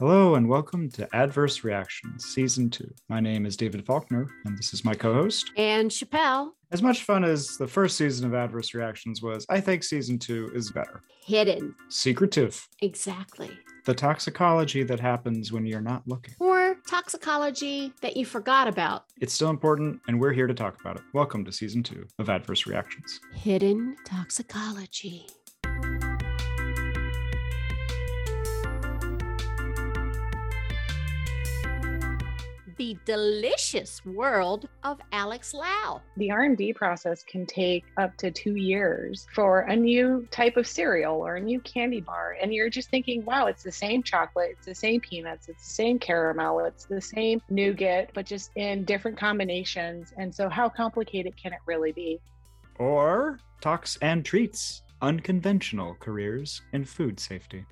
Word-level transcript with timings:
Hello 0.00 0.34
and 0.34 0.48
welcome 0.48 0.90
to 0.90 1.08
Adverse 1.14 1.62
Reactions, 1.62 2.24
Season 2.24 2.68
2. 2.68 2.84
My 3.08 3.20
name 3.20 3.46
is 3.46 3.56
David 3.56 3.86
Faulkner, 3.86 4.26
and 4.44 4.58
this 4.58 4.74
is 4.74 4.84
my 4.84 4.92
co 4.92 5.14
host. 5.14 5.52
Ann 5.56 5.88
Chappelle. 5.88 6.50
As 6.72 6.82
much 6.82 7.04
fun 7.04 7.22
as 7.22 7.56
the 7.58 7.68
first 7.68 7.96
season 7.96 8.26
of 8.26 8.34
Adverse 8.34 8.74
Reactions 8.74 9.22
was, 9.22 9.46
I 9.48 9.60
think 9.60 9.84
Season 9.84 10.18
2 10.18 10.50
is 10.52 10.72
better. 10.72 11.00
Hidden. 11.24 11.76
Secretive. 11.90 12.66
Exactly. 12.82 13.56
The 13.84 13.94
toxicology 13.94 14.82
that 14.82 14.98
happens 14.98 15.52
when 15.52 15.64
you're 15.64 15.80
not 15.80 16.02
looking. 16.08 16.34
Or 16.40 16.74
toxicology 16.90 17.92
that 18.02 18.16
you 18.16 18.26
forgot 18.26 18.66
about. 18.66 19.04
It's 19.20 19.32
still 19.32 19.50
important, 19.50 20.00
and 20.08 20.20
we're 20.20 20.32
here 20.32 20.48
to 20.48 20.54
talk 20.54 20.80
about 20.80 20.96
it. 20.96 21.02
Welcome 21.12 21.44
to 21.44 21.52
Season 21.52 21.84
2 21.84 22.04
of 22.18 22.28
Adverse 22.28 22.66
Reactions. 22.66 23.20
Hidden 23.32 23.94
toxicology. 24.04 25.28
The 32.84 32.98
delicious 33.06 34.04
world 34.04 34.68
of 34.82 35.00
Alex 35.10 35.54
Lau. 35.54 36.02
The 36.18 36.30
R&D 36.30 36.74
process 36.74 37.22
can 37.22 37.46
take 37.46 37.86
up 37.96 38.14
to 38.18 38.30
2 38.30 38.56
years 38.56 39.26
for 39.34 39.60
a 39.60 39.74
new 39.74 40.28
type 40.30 40.58
of 40.58 40.66
cereal 40.66 41.16
or 41.16 41.36
a 41.36 41.40
new 41.40 41.60
candy 41.60 42.02
bar 42.02 42.36
and 42.42 42.52
you're 42.52 42.68
just 42.68 42.90
thinking, 42.90 43.24
"Wow, 43.24 43.46
it's 43.46 43.62
the 43.62 43.72
same 43.72 44.02
chocolate, 44.02 44.50
it's 44.50 44.66
the 44.66 44.74
same 44.74 45.00
peanuts, 45.00 45.48
it's 45.48 45.66
the 45.66 45.74
same 45.74 45.98
caramel, 45.98 46.58
it's 46.66 46.84
the 46.84 47.00
same 47.00 47.40
nougat, 47.48 48.10
but 48.12 48.26
just 48.26 48.50
in 48.54 48.84
different 48.84 49.16
combinations." 49.16 50.12
And 50.18 50.34
so 50.34 50.50
how 50.50 50.68
complicated 50.68 51.38
can 51.38 51.54
it 51.54 51.60
really 51.64 51.92
be? 51.92 52.20
Or 52.78 53.38
Tox 53.62 53.96
and 54.02 54.26
treats 54.26 54.82
unconventional 55.00 55.94
careers 55.94 56.60
in 56.74 56.84
food 56.84 57.18
safety 57.18 57.64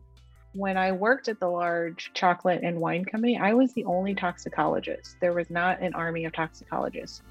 when 0.54 0.76
I 0.76 0.92
worked 0.92 1.28
at 1.28 1.40
the 1.40 1.48
large 1.48 2.10
chocolate 2.12 2.60
and 2.62 2.78
wine 2.78 3.04
company, 3.04 3.38
I 3.38 3.54
was 3.54 3.72
the 3.72 3.84
only 3.84 4.14
toxicologist. 4.14 5.16
There 5.20 5.32
was 5.32 5.48
not 5.48 5.80
an 5.80 5.94
army 5.94 6.26
of 6.26 6.32
toxicologists. 6.32 7.22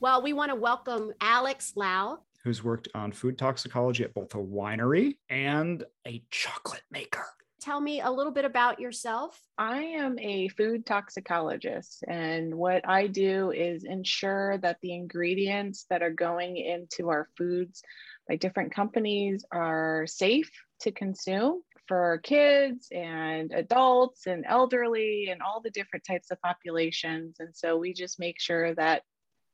Well, 0.00 0.22
we 0.22 0.32
want 0.32 0.50
to 0.50 0.54
welcome 0.54 1.12
Alex 1.20 1.74
Lau, 1.76 2.20
who's 2.42 2.64
worked 2.64 2.88
on 2.94 3.12
food 3.12 3.36
toxicology 3.36 4.04
at 4.04 4.14
both 4.14 4.34
a 4.34 4.38
winery 4.38 5.18
and 5.28 5.84
a 6.06 6.22
chocolate 6.30 6.84
maker. 6.90 7.26
Tell 7.60 7.78
me 7.82 8.00
a 8.00 8.10
little 8.10 8.32
bit 8.32 8.46
about 8.46 8.80
yourself. 8.80 9.38
I 9.58 9.82
am 9.82 10.18
a 10.18 10.48
food 10.48 10.86
toxicologist, 10.86 12.02
and 12.08 12.54
what 12.54 12.88
I 12.88 13.06
do 13.06 13.50
is 13.50 13.84
ensure 13.84 14.56
that 14.58 14.78
the 14.80 14.94
ingredients 14.94 15.84
that 15.90 16.02
are 16.02 16.10
going 16.10 16.56
into 16.56 17.10
our 17.10 17.28
foods 17.36 17.82
by 18.30 18.36
different 18.36 18.72
companies 18.72 19.44
are 19.50 20.06
safe 20.06 20.52
to 20.80 20.92
consume 20.92 21.62
for 21.88 22.20
kids 22.22 22.86
and 22.92 23.50
adults 23.52 24.28
and 24.28 24.44
elderly 24.48 25.30
and 25.30 25.42
all 25.42 25.60
the 25.60 25.70
different 25.70 26.04
types 26.08 26.30
of 26.30 26.40
populations. 26.40 27.38
And 27.40 27.48
so 27.52 27.76
we 27.76 27.92
just 27.92 28.20
make 28.20 28.40
sure 28.40 28.72
that 28.76 29.02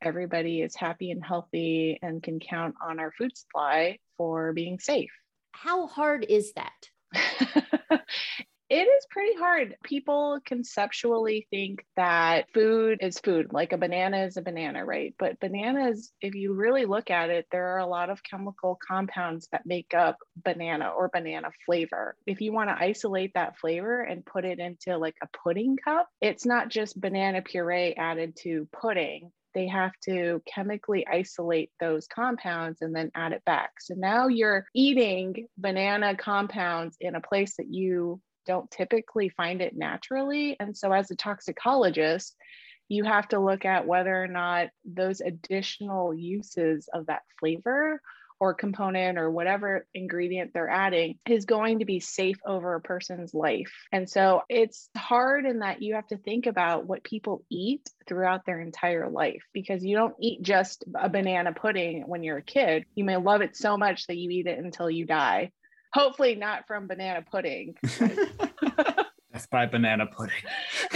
everybody 0.02 0.60
is 0.60 0.77
happy 0.77 1.10
and 1.10 1.24
healthy 1.24 1.98
and 2.02 2.22
can 2.22 2.38
count 2.38 2.74
on 2.86 3.00
our 3.00 3.12
food 3.12 3.34
supply 3.34 3.97
for 4.19 4.52
being 4.52 4.78
safe. 4.78 5.10
How 5.52 5.86
hard 5.86 6.27
is 6.28 6.52
that? 6.52 8.00
It 8.69 8.83
is 8.83 9.06
pretty 9.11 9.39
hard. 9.39 9.77
People 9.84 10.41
conceptually 10.45 11.47
think 11.50 11.84
that 11.95 12.47
food 12.53 12.98
is 13.00 13.20
food, 13.20 13.53
like 13.53 13.72
a 13.72 13.78
banana 13.78 14.25
is 14.25 14.36
a 14.36 14.42
banana, 14.42 14.84
right? 14.84 15.14
But 15.20 15.39
bananas, 15.39 16.11
if 16.20 16.34
you 16.34 16.53
really 16.53 16.84
look 16.84 17.09
at 17.09 17.31
it, 17.31 17.47
there 17.53 17.69
are 17.75 17.78
a 17.78 17.87
lot 17.87 18.11
of 18.11 18.25
chemical 18.25 18.77
compounds 18.84 19.47
that 19.53 19.67
make 19.67 19.94
up 19.94 20.17
banana 20.37 20.89
or 20.89 21.09
banana 21.09 21.50
flavor. 21.64 22.17
If 22.27 22.41
you 22.41 22.53
want 22.53 22.70
to 22.70 22.77
isolate 22.77 23.34
that 23.34 23.56
flavor 23.59 24.00
and 24.00 24.26
put 24.26 24.44
it 24.44 24.59
into 24.59 24.99
like 24.99 25.16
a 25.22 25.28
pudding 25.44 25.76
cup, 25.76 26.09
it's 26.21 26.44
not 26.44 26.69
just 26.69 27.00
banana 27.00 27.43
puree 27.43 27.94
added 27.94 28.37
to 28.43 28.69
pudding 28.72 29.31
they 29.55 29.69
have 29.69 29.93
to 30.05 30.43
chemically 30.44 31.06
isolate 31.06 31.71
those 31.81 32.06
compounds 32.06 32.82
and 32.82 32.94
then 32.94 33.10
add 33.15 33.32
it 33.32 33.43
back. 33.47 33.71
So 33.81 33.94
now 33.97 34.28
you're 34.28 34.66
eating 34.75 35.47
banana 35.56 36.15
compounds 36.15 36.99
in 37.00 37.15
a 37.15 37.22
place 37.22 37.56
that 37.56 37.72
you 37.72 38.21
don't 38.46 38.70
typically 38.70 39.28
find 39.28 39.60
it 39.60 39.76
naturally. 39.76 40.56
And 40.58 40.76
so, 40.76 40.92
as 40.92 41.10
a 41.10 41.16
toxicologist, 41.16 42.36
you 42.88 43.04
have 43.04 43.28
to 43.28 43.40
look 43.40 43.64
at 43.64 43.86
whether 43.86 44.22
or 44.22 44.28
not 44.28 44.68
those 44.84 45.20
additional 45.20 46.14
uses 46.14 46.88
of 46.92 47.06
that 47.06 47.22
flavor 47.40 48.00
or 48.38 48.54
component 48.54 49.18
or 49.18 49.30
whatever 49.30 49.86
ingredient 49.94 50.52
they're 50.52 50.68
adding 50.68 51.18
is 51.26 51.46
going 51.46 51.78
to 51.78 51.84
be 51.84 52.00
safe 52.00 52.36
over 52.44 52.74
a 52.74 52.80
person's 52.80 53.32
life. 53.32 53.72
And 53.92 54.08
so 54.08 54.42
it's 54.48 54.90
hard 54.96 55.46
in 55.46 55.60
that 55.60 55.82
you 55.82 55.94
have 55.94 56.06
to 56.08 56.18
think 56.18 56.46
about 56.46 56.86
what 56.86 57.02
people 57.02 57.44
eat 57.50 57.88
throughout 58.06 58.44
their 58.44 58.60
entire 58.60 59.08
life 59.08 59.42
because 59.54 59.84
you 59.84 59.96
don't 59.96 60.14
eat 60.20 60.42
just 60.42 60.84
a 60.94 61.08
banana 61.08 61.52
pudding 61.52 62.04
when 62.06 62.22
you're 62.22 62.38
a 62.38 62.42
kid. 62.42 62.84
You 62.94 63.04
may 63.04 63.16
love 63.16 63.40
it 63.40 63.56
so 63.56 63.78
much 63.78 64.06
that 64.06 64.18
you 64.18 64.30
eat 64.30 64.46
it 64.46 64.58
until 64.58 64.90
you 64.90 65.06
die. 65.06 65.52
Hopefully, 65.92 66.34
not 66.34 66.66
from 66.66 66.86
banana 66.86 67.24
pudding. 67.30 67.74
That's 69.32 69.47
by 69.50 69.66
banana 69.66 70.06
pudding. 70.06 70.34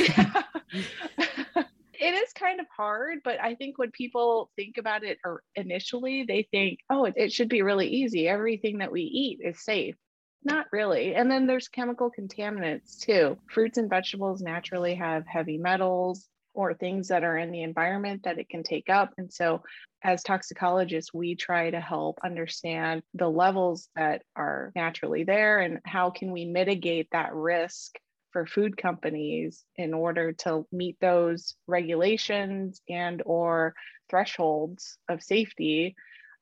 it 2.00 2.14
is 2.14 2.32
kind 2.32 2.60
of 2.60 2.66
hard, 2.74 3.18
but 3.24 3.40
I 3.40 3.54
think 3.54 3.78
when 3.78 3.90
people 3.90 4.50
think 4.56 4.78
about 4.78 5.04
it 5.04 5.18
or 5.24 5.42
initially, 5.54 6.24
they 6.26 6.48
think, 6.50 6.80
oh, 6.88 7.04
it, 7.04 7.14
it 7.16 7.32
should 7.32 7.48
be 7.48 7.62
really 7.62 7.88
easy. 7.88 8.28
Everything 8.28 8.78
that 8.78 8.92
we 8.92 9.02
eat 9.02 9.40
is 9.42 9.62
safe. 9.62 9.96
Not 10.42 10.66
really. 10.72 11.14
And 11.14 11.30
then 11.30 11.46
there's 11.46 11.68
chemical 11.68 12.10
contaminants 12.10 12.98
too. 12.98 13.36
Fruits 13.50 13.76
and 13.76 13.90
vegetables 13.90 14.40
naturally 14.40 14.94
have 14.94 15.26
heavy 15.26 15.58
metals 15.58 16.26
or 16.54 16.74
things 16.74 17.08
that 17.08 17.24
are 17.24 17.38
in 17.38 17.50
the 17.50 17.62
environment 17.62 18.22
that 18.24 18.38
it 18.38 18.48
can 18.48 18.62
take 18.62 18.88
up. 18.88 19.12
And 19.18 19.32
so, 19.32 19.62
as 20.02 20.22
toxicologists, 20.22 21.12
we 21.12 21.34
try 21.34 21.70
to 21.70 21.80
help 21.80 22.18
understand 22.24 23.02
the 23.14 23.28
levels 23.28 23.88
that 23.96 24.22
are 24.34 24.72
naturally 24.74 25.24
there 25.24 25.60
and 25.60 25.78
how 25.84 26.10
can 26.10 26.32
we 26.32 26.46
mitigate 26.46 27.08
that 27.12 27.34
risk 27.34 27.98
for 28.32 28.46
food 28.46 28.76
companies 28.76 29.64
in 29.76 29.92
order 29.92 30.32
to 30.32 30.64
meet 30.72 30.96
those 31.00 31.54
regulations 31.66 32.80
and 32.88 33.22
or 33.26 33.74
thresholds 34.08 34.98
of 35.08 35.22
safety 35.22 35.94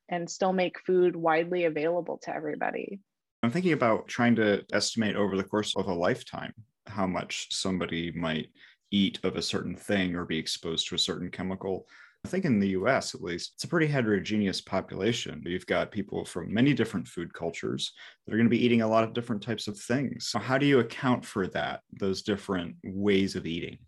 and 0.07 0.29
still 0.29 0.53
make 0.53 0.79
food 0.85 1.15
widely 1.15 1.65
available 1.65 2.19
to 2.23 2.33
everybody. 2.33 2.99
I'm 3.43 3.51
thinking 3.51 3.73
about 3.73 4.07
trying 4.07 4.35
to 4.35 4.65
estimate 4.73 5.15
over 5.15 5.37
the 5.37 5.43
course 5.43 5.75
of 5.75 5.87
a 5.87 5.93
lifetime 5.93 6.53
how 6.87 7.07
much 7.07 7.47
somebody 7.51 8.11
might 8.11 8.47
eat 8.91 9.19
of 9.23 9.35
a 9.35 9.41
certain 9.41 9.75
thing 9.75 10.15
or 10.15 10.25
be 10.25 10.37
exposed 10.37 10.87
to 10.87 10.95
a 10.95 10.99
certain 10.99 11.29
chemical. 11.29 11.87
I 12.25 12.27
think 12.27 12.43
in 12.43 12.59
the 12.59 12.69
US, 12.69 13.15
at 13.15 13.21
least, 13.21 13.53
it's 13.55 13.63
a 13.63 13.67
pretty 13.67 13.87
heterogeneous 13.87 14.59
population. 14.59 15.41
You've 15.45 15.65
got 15.65 15.91
people 15.91 16.25
from 16.25 16.53
many 16.53 16.73
different 16.73 17.07
food 17.07 17.33
cultures 17.33 17.93
that 18.25 18.33
are 18.33 18.37
going 18.37 18.47
to 18.47 18.49
be 18.49 18.63
eating 18.63 18.81
a 18.81 18.87
lot 18.87 19.05
of 19.05 19.13
different 19.13 19.41
types 19.41 19.67
of 19.67 19.79
things. 19.79 20.27
So, 20.27 20.37
how 20.37 20.57
do 20.57 20.65
you 20.65 20.79
account 20.79 21.23
for 21.23 21.47
that, 21.47 21.81
those 21.99 22.21
different 22.21 22.75
ways 22.83 23.35
of 23.35 23.45
eating? 23.45 23.79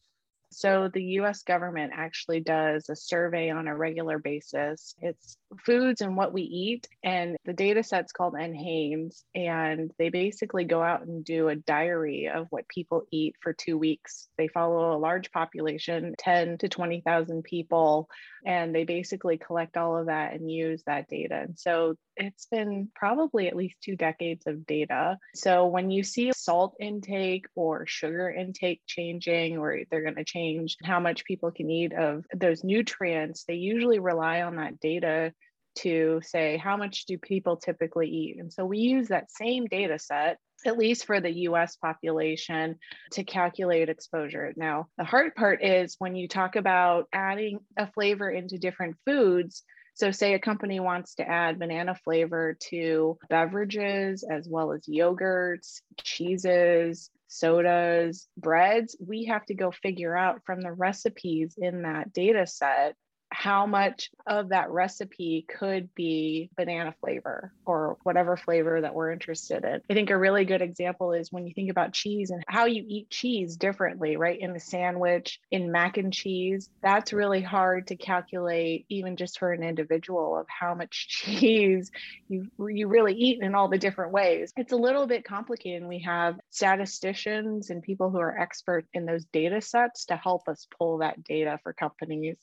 So, 0.51 0.89
the 0.93 1.03
US 1.19 1.43
government 1.43 1.93
actually 1.95 2.41
does 2.41 2.89
a 2.89 2.95
survey 2.95 3.49
on 3.49 3.67
a 3.67 3.75
regular 3.75 4.19
basis. 4.19 4.95
It's 5.01 5.37
foods 5.65 6.01
and 6.01 6.15
what 6.15 6.33
we 6.33 6.43
eat. 6.43 6.87
And 7.03 7.37
the 7.45 7.53
data 7.53 7.83
set's 7.83 8.11
called 8.11 8.33
NHANES. 8.33 9.23
And 9.35 9.91
they 9.97 10.09
basically 10.09 10.65
go 10.65 10.81
out 10.81 11.05
and 11.05 11.23
do 11.23 11.49
a 11.49 11.55
diary 11.55 12.29
of 12.33 12.47
what 12.49 12.67
people 12.67 13.03
eat 13.11 13.35
for 13.41 13.53
two 13.53 13.77
weeks. 13.77 14.27
They 14.37 14.47
follow 14.47 14.95
a 14.95 14.99
large 14.99 15.31
population, 15.31 16.15
10 16.17 16.59
to 16.59 16.69
20,000 16.69 17.43
people, 17.43 18.09
and 18.45 18.73
they 18.73 18.83
basically 18.83 19.37
collect 19.37 19.77
all 19.77 19.97
of 19.97 20.07
that 20.07 20.33
and 20.33 20.51
use 20.51 20.83
that 20.85 21.07
data. 21.07 21.35
And 21.35 21.59
so 21.59 21.95
it's 22.17 22.47
been 22.47 22.89
probably 22.95 23.47
at 23.47 23.55
least 23.55 23.77
two 23.81 23.95
decades 23.95 24.45
of 24.47 24.65
data. 24.65 25.17
So 25.33 25.67
when 25.67 25.91
you 25.91 26.03
see 26.03 26.31
salt 26.35 26.75
intake 26.79 27.45
or 27.55 27.85
sugar 27.87 28.29
intake 28.29 28.81
changing, 28.85 29.57
or 29.57 29.79
they're 29.89 30.03
going 30.03 30.15
to 30.15 30.23
change 30.23 30.40
how 30.83 30.99
much 30.99 31.25
people 31.25 31.51
can 31.51 31.69
eat 31.69 31.93
of 31.93 32.25
those 32.35 32.63
nutrients, 32.63 33.43
they 33.47 33.55
usually 33.55 33.99
rely 33.99 34.41
on 34.41 34.55
that 34.57 34.79
data 34.79 35.33
to 35.73 36.19
say 36.23 36.57
how 36.57 36.75
much 36.75 37.05
do 37.05 37.17
people 37.17 37.55
typically 37.55 38.09
eat 38.09 38.35
and 38.37 38.51
so 38.51 38.65
we 38.65 38.79
use 38.79 39.07
that 39.07 39.31
same 39.31 39.65
data 39.67 39.97
set 39.97 40.37
at 40.65 40.77
least 40.77 41.05
for 41.05 41.19
the 41.19 41.31
US 41.47 41.75
population, 41.75 42.77
to 43.13 43.23
calculate 43.23 43.89
exposure. 43.89 44.53
Now, 44.55 44.87
the 44.97 45.03
hard 45.03 45.35
part 45.35 45.63
is 45.63 45.95
when 45.99 46.15
you 46.15 46.27
talk 46.27 46.55
about 46.55 47.07
adding 47.13 47.59
a 47.77 47.91
flavor 47.91 48.29
into 48.29 48.57
different 48.57 48.97
foods. 49.05 49.63
So, 49.93 50.11
say 50.11 50.33
a 50.33 50.39
company 50.39 50.79
wants 50.79 51.15
to 51.15 51.27
add 51.27 51.59
banana 51.59 51.95
flavor 51.95 52.57
to 52.69 53.17
beverages 53.29 54.23
as 54.23 54.47
well 54.47 54.71
as 54.71 54.85
yogurts, 54.87 55.81
cheeses, 56.03 57.09
sodas, 57.31 58.27
breads, 58.37 58.97
we 59.05 59.25
have 59.25 59.45
to 59.45 59.53
go 59.53 59.71
figure 59.71 60.15
out 60.15 60.41
from 60.45 60.59
the 60.59 60.71
recipes 60.71 61.55
in 61.57 61.83
that 61.83 62.11
data 62.11 62.45
set 62.45 62.95
how 63.31 63.65
much 63.65 64.11
of 64.27 64.49
that 64.49 64.69
recipe 64.69 65.45
could 65.47 65.93
be 65.95 66.49
banana 66.57 66.93
flavor 66.99 67.53
or 67.65 67.97
whatever 68.03 68.35
flavor 68.35 68.81
that 68.81 68.93
we're 68.93 69.11
interested 69.11 69.63
in. 69.63 69.81
I 69.89 69.93
think 69.93 70.09
a 70.09 70.17
really 70.17 70.45
good 70.45 70.61
example 70.61 71.13
is 71.13 71.31
when 71.31 71.47
you 71.47 71.53
think 71.53 71.71
about 71.71 71.93
cheese 71.93 72.29
and 72.29 72.43
how 72.47 72.65
you 72.65 72.83
eat 72.85 73.09
cheese 73.09 73.55
differently, 73.55 74.17
right? 74.17 74.39
In 74.39 74.55
a 74.55 74.59
sandwich, 74.59 75.39
in 75.49 75.71
mac 75.71 75.97
and 75.97 76.13
cheese, 76.13 76.69
that's 76.83 77.13
really 77.13 77.41
hard 77.41 77.87
to 77.87 77.95
calculate 77.95 78.85
even 78.89 79.15
just 79.15 79.39
for 79.39 79.53
an 79.53 79.63
individual 79.63 80.37
of 80.37 80.45
how 80.49 80.75
much 80.75 81.07
cheese 81.09 81.89
you 82.27 82.47
you 82.69 82.87
really 82.87 83.13
eat 83.13 83.41
in 83.41 83.55
all 83.55 83.69
the 83.69 83.77
different 83.77 84.11
ways. 84.11 84.51
It's 84.57 84.73
a 84.73 84.77
little 84.77 85.07
bit 85.07 85.23
complicated. 85.23 85.81
And 85.81 85.89
we 85.89 85.99
have 85.99 86.39
statisticians 86.49 87.69
and 87.69 87.81
people 87.81 88.09
who 88.09 88.19
are 88.19 88.37
expert 88.37 88.85
in 88.93 89.05
those 89.05 89.25
data 89.25 89.61
sets 89.61 90.05
to 90.05 90.15
help 90.15 90.47
us 90.47 90.67
pull 90.77 90.99
that 90.99 91.23
data 91.23 91.59
for 91.63 91.73
companies 91.73 92.37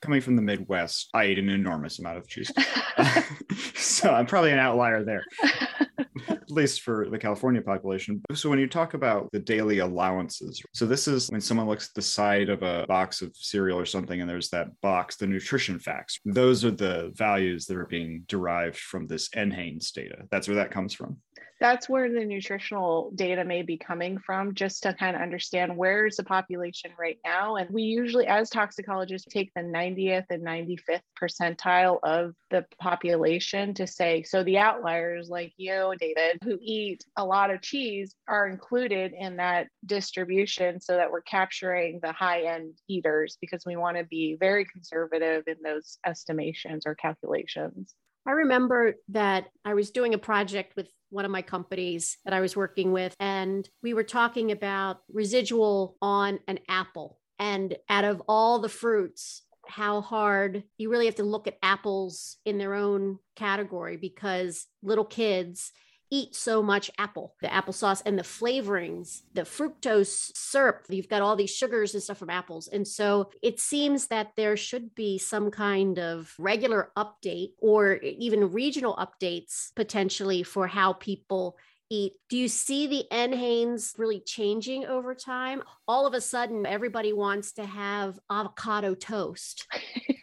coming 0.00 0.20
from 0.20 0.36
the 0.36 0.42
Midwest, 0.42 1.08
I 1.14 1.26
eat 1.26 1.38
an 1.38 1.48
enormous 1.48 1.98
amount 1.98 2.18
of 2.18 2.28
cheese. 2.28 2.52
so 3.74 4.12
I'm 4.12 4.26
probably 4.26 4.52
an 4.52 4.58
outlier 4.58 5.04
there, 5.04 5.24
at 6.28 6.50
least 6.50 6.82
for 6.82 7.08
the 7.10 7.18
California 7.18 7.62
population. 7.62 8.22
So 8.34 8.50
when 8.50 8.58
you 8.58 8.66
talk 8.66 8.94
about 8.94 9.30
the 9.32 9.38
daily 9.38 9.78
allowances, 9.78 10.62
so 10.72 10.86
this 10.86 11.08
is 11.08 11.30
when 11.30 11.40
someone 11.40 11.68
looks 11.68 11.88
at 11.88 11.94
the 11.94 12.02
side 12.02 12.48
of 12.48 12.62
a 12.62 12.86
box 12.86 13.22
of 13.22 13.34
cereal 13.34 13.78
or 13.78 13.86
something, 13.86 14.20
and 14.20 14.28
there's 14.28 14.50
that 14.50 14.68
box, 14.80 15.16
the 15.16 15.26
nutrition 15.26 15.78
facts. 15.78 16.18
Those 16.24 16.64
are 16.64 16.70
the 16.70 17.12
values 17.14 17.66
that 17.66 17.76
are 17.76 17.86
being 17.86 18.24
derived 18.26 18.78
from 18.78 19.06
this 19.06 19.28
NHANES 19.30 19.92
data. 19.92 20.24
That's 20.30 20.48
where 20.48 20.56
that 20.56 20.70
comes 20.70 20.94
from 20.94 21.18
that's 21.62 21.88
where 21.88 22.12
the 22.12 22.24
nutritional 22.24 23.12
data 23.14 23.44
may 23.44 23.62
be 23.62 23.78
coming 23.78 24.18
from 24.18 24.52
just 24.52 24.82
to 24.82 24.92
kind 24.94 25.14
of 25.14 25.22
understand 25.22 25.76
where's 25.76 26.16
the 26.16 26.24
population 26.24 26.90
right 26.98 27.18
now. 27.24 27.54
And 27.54 27.70
we 27.70 27.82
usually 27.82 28.26
as 28.26 28.50
toxicologists 28.50 29.28
take 29.30 29.52
the 29.54 29.62
90th 29.62 30.24
and 30.30 30.44
95th 30.44 31.02
percentile 31.20 32.00
of 32.02 32.34
the 32.50 32.66
population 32.80 33.74
to 33.74 33.86
say 33.86 34.24
so 34.24 34.42
the 34.42 34.58
outliers 34.58 35.28
like 35.30 35.52
you 35.56 35.94
david 36.00 36.38
who 36.42 36.58
eat 36.60 37.04
a 37.16 37.24
lot 37.24 37.50
of 37.50 37.62
cheese 37.62 38.14
are 38.28 38.48
included 38.48 39.12
in 39.16 39.36
that 39.36 39.68
distribution 39.86 40.80
so 40.80 40.96
that 40.96 41.10
we're 41.10 41.22
capturing 41.22 42.00
the 42.02 42.12
high 42.12 42.42
end 42.42 42.74
eaters 42.88 43.38
because 43.40 43.64
we 43.64 43.76
want 43.76 43.96
to 43.96 44.04
be 44.04 44.36
very 44.38 44.64
conservative 44.64 45.44
in 45.46 45.56
those 45.64 45.98
estimations 46.04 46.84
or 46.86 46.94
calculations. 46.94 47.94
I 48.26 48.32
remember 48.32 48.94
that 49.08 49.46
I 49.64 49.74
was 49.74 49.90
doing 49.90 50.14
a 50.14 50.18
project 50.18 50.74
with 50.76 50.88
one 51.12 51.24
of 51.24 51.30
my 51.30 51.42
companies 51.42 52.16
that 52.24 52.34
I 52.34 52.40
was 52.40 52.56
working 52.56 52.90
with, 52.92 53.14
and 53.20 53.68
we 53.82 53.94
were 53.94 54.02
talking 54.02 54.50
about 54.50 54.98
residual 55.12 55.96
on 56.00 56.40
an 56.48 56.58
apple. 56.68 57.18
And 57.38 57.76
out 57.88 58.04
of 58.04 58.22
all 58.28 58.60
the 58.60 58.68
fruits, 58.68 59.42
how 59.66 60.00
hard 60.00 60.64
you 60.78 60.90
really 60.90 61.06
have 61.06 61.16
to 61.16 61.24
look 61.24 61.46
at 61.46 61.58
apples 61.62 62.36
in 62.44 62.58
their 62.58 62.74
own 62.74 63.18
category 63.36 63.96
because 63.96 64.66
little 64.82 65.04
kids 65.04 65.72
eat 66.12 66.34
so 66.34 66.62
much 66.62 66.90
apple, 66.98 67.34
the 67.40 67.48
applesauce 67.48 68.02
and 68.04 68.18
the 68.18 68.22
flavorings, 68.22 69.22
the 69.32 69.42
fructose 69.42 70.30
syrup. 70.36 70.84
You've 70.90 71.08
got 71.08 71.22
all 71.22 71.36
these 71.36 71.50
sugars 71.50 71.94
and 71.94 72.02
stuff 72.02 72.18
from 72.18 72.28
apples. 72.28 72.68
And 72.68 72.86
so 72.86 73.30
it 73.40 73.58
seems 73.58 74.08
that 74.08 74.32
there 74.36 74.54
should 74.54 74.94
be 74.94 75.16
some 75.16 75.50
kind 75.50 75.98
of 75.98 76.34
regular 76.38 76.90
update 76.98 77.52
or 77.62 77.94
even 77.94 78.52
regional 78.52 78.94
updates 78.96 79.74
potentially 79.74 80.42
for 80.42 80.66
how 80.66 80.92
people 80.92 81.56
eat. 81.92 82.14
Do 82.28 82.38
you 82.38 82.48
see 82.48 82.86
the 82.86 83.04
NHANES 83.12 83.98
really 83.98 84.20
changing 84.20 84.86
over 84.86 85.14
time? 85.14 85.62
All 85.86 86.06
of 86.06 86.14
a 86.14 86.20
sudden, 86.20 86.64
everybody 86.64 87.12
wants 87.12 87.52
to 87.52 87.66
have 87.66 88.18
avocado 88.30 88.94
toast. 88.94 89.66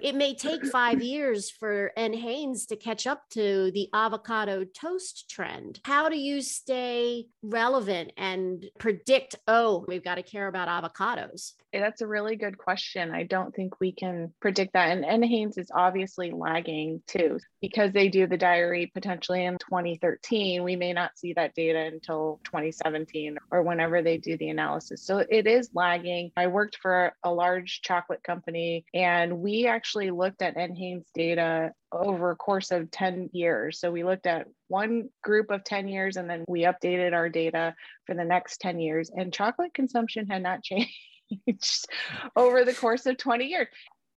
it 0.00 0.14
may 0.14 0.34
take 0.34 0.66
five 0.66 1.02
years 1.02 1.50
for 1.50 1.92
NHANES 1.96 2.66
to 2.68 2.76
catch 2.76 3.06
up 3.06 3.22
to 3.30 3.70
the 3.72 3.88
avocado 3.94 4.64
toast 4.64 5.30
trend. 5.30 5.80
How 5.84 6.08
do 6.08 6.18
you 6.18 6.42
stay 6.42 7.26
relevant 7.42 8.12
and 8.16 8.64
predict, 8.78 9.36
oh, 9.46 9.84
we've 9.86 10.04
got 10.04 10.16
to 10.16 10.22
care 10.22 10.48
about 10.48 10.68
avocados? 10.68 11.52
That's 11.72 12.00
a 12.00 12.06
really 12.06 12.34
good 12.34 12.58
question. 12.58 13.12
I 13.12 13.22
don't 13.22 13.54
think 13.54 13.80
we 13.80 13.92
can 13.92 14.32
predict 14.40 14.72
that. 14.72 14.90
And 14.90 15.04
NHANES 15.04 15.58
is 15.58 15.70
obviously 15.72 16.32
lagging 16.32 17.02
too 17.06 17.38
because 17.60 17.92
they 17.92 18.08
do 18.08 18.26
the 18.26 18.36
diary 18.36 18.90
potentially 18.92 19.44
in 19.44 19.56
2013. 19.58 20.49
We 20.58 20.74
may 20.74 20.92
not 20.92 21.16
see 21.16 21.32
that 21.34 21.54
data 21.54 21.78
until 21.78 22.40
2017 22.44 23.38
or 23.52 23.62
whenever 23.62 24.02
they 24.02 24.18
do 24.18 24.36
the 24.36 24.48
analysis. 24.48 25.04
So 25.04 25.18
it 25.18 25.46
is 25.46 25.70
lagging. 25.74 26.32
I 26.36 26.48
worked 26.48 26.78
for 26.82 27.12
a 27.22 27.32
large 27.32 27.82
chocolate 27.82 28.24
company 28.24 28.84
and 28.92 29.38
we 29.38 29.66
actually 29.66 30.10
looked 30.10 30.42
at 30.42 30.56
NHANES 30.56 31.04
data 31.14 31.72
over 31.92 32.30
a 32.30 32.36
course 32.36 32.70
of 32.70 32.90
10 32.90 33.30
years. 33.32 33.78
So 33.78 33.92
we 33.92 34.04
looked 34.04 34.26
at 34.26 34.46
one 34.68 35.10
group 35.22 35.50
of 35.50 35.62
10 35.64 35.88
years 35.88 36.16
and 36.16 36.28
then 36.28 36.44
we 36.48 36.62
updated 36.62 37.12
our 37.12 37.28
data 37.28 37.74
for 38.06 38.14
the 38.14 38.24
next 38.24 38.60
10 38.60 38.80
years 38.80 39.10
and 39.14 39.32
chocolate 39.32 39.74
consumption 39.74 40.26
had 40.26 40.42
not 40.42 40.62
changed 40.64 41.86
over 42.34 42.64
the 42.64 42.74
course 42.74 43.06
of 43.06 43.16
20 43.16 43.46
years. 43.46 43.68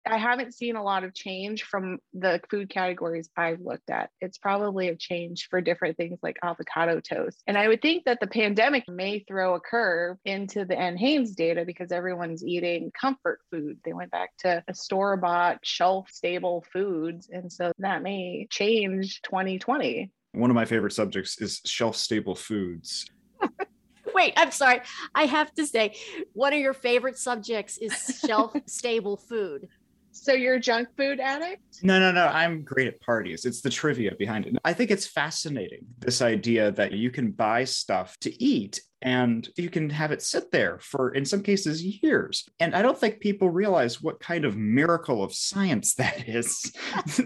I 0.07 0.17
haven't 0.17 0.55
seen 0.55 0.77
a 0.77 0.83
lot 0.83 1.05
of 1.05 1.15
change 1.15 1.63
from 1.63 1.99
the 2.13 2.41
food 2.51 2.69
categories 2.69 3.31
I've 3.37 3.61
looked 3.61 3.91
at. 3.91 4.11
It's 4.21 4.39
probably 4.39 4.89
a 4.89 4.97
change 4.97 5.49
for 5.49 5.61
different 5.61 5.97
things 5.97 6.19
like 6.23 6.39
avocado 6.43 7.01
toast. 7.01 7.43
And 7.47 7.57
I 7.57 7.69
would 7.69 7.83
think 7.83 8.05
that 8.05 8.19
the 8.21 8.27
pandemic 8.27 8.85
may 8.89 9.25
throw 9.29 9.55
a 9.55 9.61
curve 9.61 10.17
into 10.25 10.65
the 10.65 10.75
NHANES 10.75 11.37
data 11.37 11.65
because 11.65 11.93
everyone's 11.93 12.45
eating 12.45 12.91
comfort 12.99 13.41
food. 13.51 13.79
They 13.85 13.93
went 13.93 14.11
back 14.11 14.31
to 14.41 14.65
store 14.73 15.17
bought, 15.17 15.59
shelf 15.63 16.09
stable 16.11 16.65
foods. 16.73 17.29
And 17.31 17.53
so 17.53 17.73
that 17.79 18.03
may 18.03 18.49
change 18.51 19.23
2020. 19.23 20.11
One 20.33 20.51
of 20.51 20.57
my 20.57 20.65
favorite 20.65 20.93
subjects 20.93 21.41
is 21.41 21.61
shelf 21.65 21.95
stable 21.97 22.35
foods. 22.35 23.07
Wait, 24.15 24.33
I'm 24.37 24.51
sorry. 24.51 24.81
I 25.15 25.25
have 25.25 25.53
to 25.55 25.67
say, 25.67 25.97
one 26.33 26.53
of 26.53 26.59
your 26.59 26.75
favorite 26.75 27.19
subjects 27.19 27.79
is 27.79 28.21
shelf 28.25 28.55
stable 28.67 29.17
food. 29.17 29.69
So 30.13 30.33
you're 30.33 30.55
a 30.55 30.61
junk 30.61 30.89
food 30.97 31.21
addict? 31.21 31.83
No, 31.83 31.99
no, 31.99 32.13
no. 32.13 32.27
I'm 32.27 32.63
great 32.63 32.87
at 32.87 33.01
parties. 33.01 33.45
It's 33.45 33.61
the 33.61 33.71
trivia 33.71 34.15
behind 34.15 34.47
it. 34.47 34.57
I 34.65 34.73
think 34.73 34.91
it's 34.91 35.07
fascinating 35.07 35.87
this 35.99 36.23
idea 36.23 36.71
that 36.73 36.93
you 36.93 37.11
can 37.11 37.33
buy 37.33 37.65
stuff 37.65 38.17
to 38.21 38.43
eat 38.43 38.81
and 39.01 39.49
you 39.57 39.69
can 39.69 39.91
have 39.91 40.13
it 40.13 40.23
sit 40.23 40.53
there 40.53 40.79
for, 40.79 41.11
in 41.11 41.25
some 41.25 41.43
cases, 41.43 41.83
years. 41.83 42.49
And 42.61 42.75
I 42.75 42.83
don't 42.83 42.97
think 42.97 43.19
people 43.19 43.51
realize 43.51 44.01
what 44.01 44.21
kind 44.21 44.45
of 44.45 44.57
miracle 44.57 45.25
of 45.25 45.35
science 45.35 45.95
that 45.97 46.29
is 46.29 46.61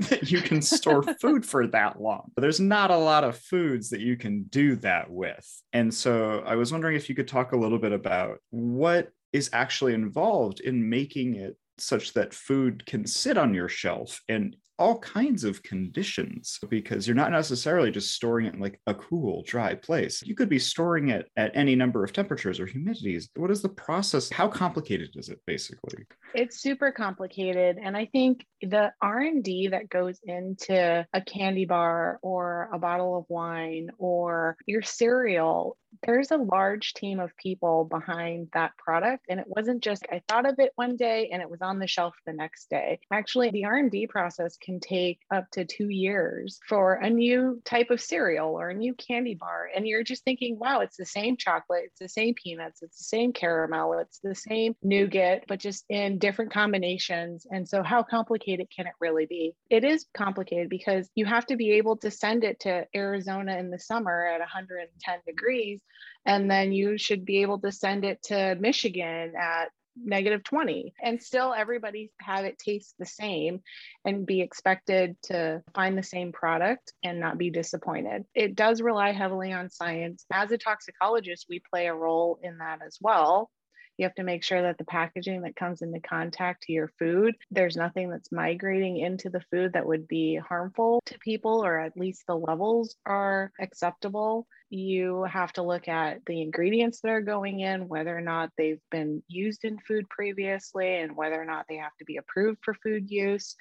that 0.08 0.30
you 0.30 0.40
can 0.40 0.62
store 0.62 1.02
food 1.20 1.44
for 1.44 1.66
that 1.68 2.00
long. 2.00 2.30
There's 2.36 2.60
not 2.60 2.90
a 2.90 2.96
lot 2.96 3.24
of 3.24 3.36
foods 3.36 3.90
that 3.90 4.00
you 4.00 4.16
can 4.16 4.44
do 4.44 4.76
that 4.76 5.10
with. 5.10 5.62
And 5.72 5.92
so 5.92 6.42
I 6.46 6.56
was 6.56 6.72
wondering 6.72 6.96
if 6.96 7.08
you 7.08 7.14
could 7.14 7.28
talk 7.28 7.52
a 7.52 7.58
little 7.58 7.78
bit 7.78 7.92
about 7.92 8.38
what 8.50 9.10
is 9.32 9.50
actually 9.52 9.92
involved 9.92 10.60
in 10.60 10.88
making 10.88 11.34
it 11.34 11.56
such 11.78 12.12
that 12.14 12.34
food 12.34 12.86
can 12.86 13.06
sit 13.06 13.36
on 13.36 13.54
your 13.54 13.68
shelf 13.68 14.22
in 14.28 14.56
all 14.78 14.98
kinds 14.98 15.44
of 15.44 15.62
conditions 15.62 16.58
because 16.68 17.06
you're 17.06 17.16
not 17.16 17.30
necessarily 17.30 17.90
just 17.90 18.14
storing 18.14 18.46
it 18.46 18.54
in 18.54 18.60
like 18.60 18.80
a 18.86 18.94
cool, 18.94 19.42
dry 19.46 19.74
place. 19.74 20.22
You 20.22 20.34
could 20.34 20.48
be 20.48 20.58
storing 20.58 21.08
it 21.08 21.30
at 21.36 21.52
any 21.54 21.74
number 21.74 22.04
of 22.04 22.12
temperatures 22.12 22.60
or 22.60 22.66
humidities. 22.66 23.28
What 23.36 23.50
is 23.50 23.62
the 23.62 23.68
process? 23.68 24.30
How 24.30 24.48
complicated 24.48 25.10
is 25.14 25.28
it 25.28 25.40
basically? 25.46 26.04
It's 26.34 26.60
super 26.60 26.92
complicated 26.92 27.78
and 27.82 27.96
I 27.96 28.06
think 28.06 28.46
the 28.62 28.92
R&D 29.02 29.68
that 29.68 29.88
goes 29.88 30.18
into 30.24 31.06
a 31.12 31.20
candy 31.20 31.64
bar 31.64 32.18
or 32.22 32.68
a 32.72 32.78
bottle 32.78 33.16
of 33.16 33.24
wine 33.28 33.90
or 33.98 34.56
your 34.66 34.82
cereal 34.82 35.76
there's 36.04 36.30
a 36.30 36.36
large 36.36 36.92
team 36.94 37.20
of 37.20 37.36
people 37.36 37.84
behind 37.84 38.48
that 38.52 38.76
product 38.76 39.24
and 39.28 39.40
it 39.40 39.46
wasn't 39.48 39.82
just 39.82 40.04
i 40.12 40.20
thought 40.28 40.48
of 40.48 40.58
it 40.58 40.72
one 40.76 40.96
day 40.96 41.30
and 41.32 41.40
it 41.40 41.50
was 41.50 41.62
on 41.62 41.78
the 41.78 41.86
shelf 41.86 42.14
the 42.26 42.32
next 42.32 42.68
day 42.68 42.98
actually 43.12 43.50
the 43.50 43.64
r&d 43.64 44.06
process 44.08 44.56
can 44.66 44.80
take 44.80 45.20
up 45.32 45.48
to 45.52 45.64
two 45.64 45.88
years 45.88 46.58
for 46.68 46.94
a 46.94 47.08
new 47.08 47.62
type 47.64 47.90
of 47.90 48.00
cereal 48.00 48.50
or 48.50 48.70
a 48.70 48.74
new 48.74 48.92
candy 48.94 49.34
bar. 49.34 49.70
And 49.74 49.86
you're 49.86 50.02
just 50.02 50.24
thinking 50.24 50.58
wow 50.58 50.80
it's 50.80 50.96
the 50.96 51.06
same 51.06 51.36
chocolate 51.36 51.84
it's 51.86 52.00
the 52.00 52.08
same 52.08 52.34
peanuts 52.34 52.82
it's 52.82 52.98
the 52.98 53.04
same 53.04 53.32
caramel 53.32 53.98
it's 54.00 54.18
the 54.18 54.34
same 54.34 54.74
nougat 54.82 55.44
but 55.48 55.60
just 55.60 55.84
in 55.88 56.18
different 56.18 56.52
combinations. 56.52 57.46
And 57.50 57.68
so 57.68 57.82
how 57.82 58.02
complicated 58.02 58.66
can 58.74 58.86
it 58.86 58.94
really 59.00 59.26
be? 59.26 59.54
It 59.70 59.84
is 59.84 60.06
complicated 60.14 60.68
because 60.68 61.08
you 61.14 61.24
have 61.26 61.46
to 61.46 61.56
be 61.56 61.72
able 61.72 61.96
to 61.98 62.10
send 62.10 62.44
it 62.44 62.60
to 62.60 62.86
arizona 62.94 63.56
in 63.58 63.70
the 63.70 63.78
summer 63.78 64.26
at 64.26 64.40
110 64.40 65.18
degrees. 65.26 65.80
And 66.24 66.50
then 66.50 66.72
you 66.72 66.98
should 66.98 67.24
be 67.24 67.42
able 67.42 67.60
to 67.60 67.70
send 67.70 68.04
it 68.04 68.20
to 68.24 68.56
Michigan 68.56 69.34
at 69.40 69.70
negative 70.02 70.44
20 70.44 70.94
and 71.02 71.22
still 71.22 71.54
everybody 71.54 72.10
have 72.20 72.44
it 72.44 72.58
taste 72.58 72.94
the 72.98 73.06
same 73.06 73.60
and 74.04 74.26
be 74.26 74.40
expected 74.40 75.16
to 75.22 75.62
find 75.74 75.96
the 75.96 76.02
same 76.02 76.32
product 76.32 76.92
and 77.02 77.20
not 77.20 77.38
be 77.38 77.50
disappointed. 77.50 78.24
It 78.34 78.54
does 78.54 78.80
rely 78.80 79.12
heavily 79.12 79.52
on 79.52 79.70
science. 79.70 80.24
As 80.32 80.50
a 80.52 80.58
toxicologist 80.58 81.46
we 81.48 81.60
play 81.72 81.86
a 81.86 81.94
role 81.94 82.38
in 82.42 82.58
that 82.58 82.80
as 82.86 82.98
well 83.00 83.50
You 83.98 84.04
have 84.04 84.14
to 84.16 84.22
make 84.22 84.44
sure 84.44 84.60
that 84.62 84.78
the 84.78 84.84
packaging 84.84 85.42
that 85.42 85.56
comes 85.56 85.80
into 85.80 86.00
contact 86.00 86.64
to 86.64 86.72
your 86.72 86.88
food, 86.98 87.34
there's 87.50 87.76
nothing 87.76 88.10
that's 88.10 88.30
migrating 88.30 88.98
into 88.98 89.30
the 89.30 89.40
food 89.50 89.72
that 89.72 89.86
would 89.86 90.06
be 90.06 90.36
harmful 90.36 91.00
to 91.06 91.18
people, 91.18 91.64
or 91.64 91.78
at 91.78 91.96
least 91.96 92.24
the 92.26 92.36
levels 92.36 92.96
are 93.06 93.52
acceptable. 93.58 94.46
You 94.68 95.22
have 95.24 95.52
to 95.54 95.62
look 95.62 95.88
at 95.88 96.24
the 96.26 96.42
ingredients 96.42 97.00
that 97.00 97.10
are 97.10 97.22
going 97.22 97.60
in, 97.60 97.88
whether 97.88 98.16
or 98.16 98.20
not 98.20 98.50
they've 98.58 98.82
been 98.90 99.22
used 99.28 99.64
in 99.64 99.78
food 99.78 100.08
previously, 100.10 100.96
and 100.96 101.16
whether 101.16 101.40
or 101.40 101.46
not 101.46 101.66
they 101.68 101.76
have 101.76 101.96
to 101.98 102.04
be 102.04 102.18
approved 102.18 102.58
for 102.62 102.74
food 102.74 103.10
use. 103.10 103.56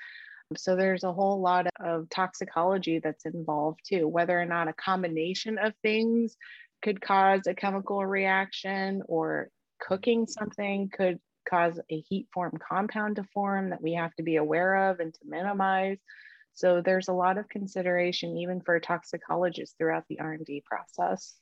So 0.58 0.75
there's 0.75 1.04
a 1.04 1.13
whole 1.13 1.42
lot 1.42 1.68
of 1.80 2.10
toxicology 2.10 3.00
that's 3.00 3.25
involved 3.25 3.80
too, 3.88 4.08
whether 4.08 4.39
or 4.39 4.46
not 4.46 4.68
a 4.68 4.74
combination 4.74 5.58
of 5.58 5.74
things 5.82 6.36
could 6.84 7.01
cause 7.01 7.48
a 7.48 7.56
chemical 7.56 8.06
reaction 8.06 9.01
or 9.08 9.50
cooking 9.79 10.27
something 10.27 10.89
could 10.89 11.20
cause 11.50 11.79
a 11.89 12.00
heat 12.01 12.27
form 12.34 12.53
compound 12.67 13.17
to 13.17 13.24
form 13.34 13.70
that 13.70 13.82
we 13.82 13.94
have 13.94 14.13
to 14.15 14.24
be 14.24 14.38
aware 14.38 14.89
of 14.89 15.00
and 15.00 15.13
to 15.13 15.20
minimize. 15.25 15.98
So 16.53 16.82
there's 16.82 17.10
a 17.10 17.13
lot 17.13 17.38
of 17.38 17.50
consideration 17.50 18.38
even 18.38 18.62
for 18.62 18.79
toxicologists 18.79 19.75
throughout 19.77 20.05
the 20.10 20.20
R&D 20.20 20.63
process. 20.65 21.36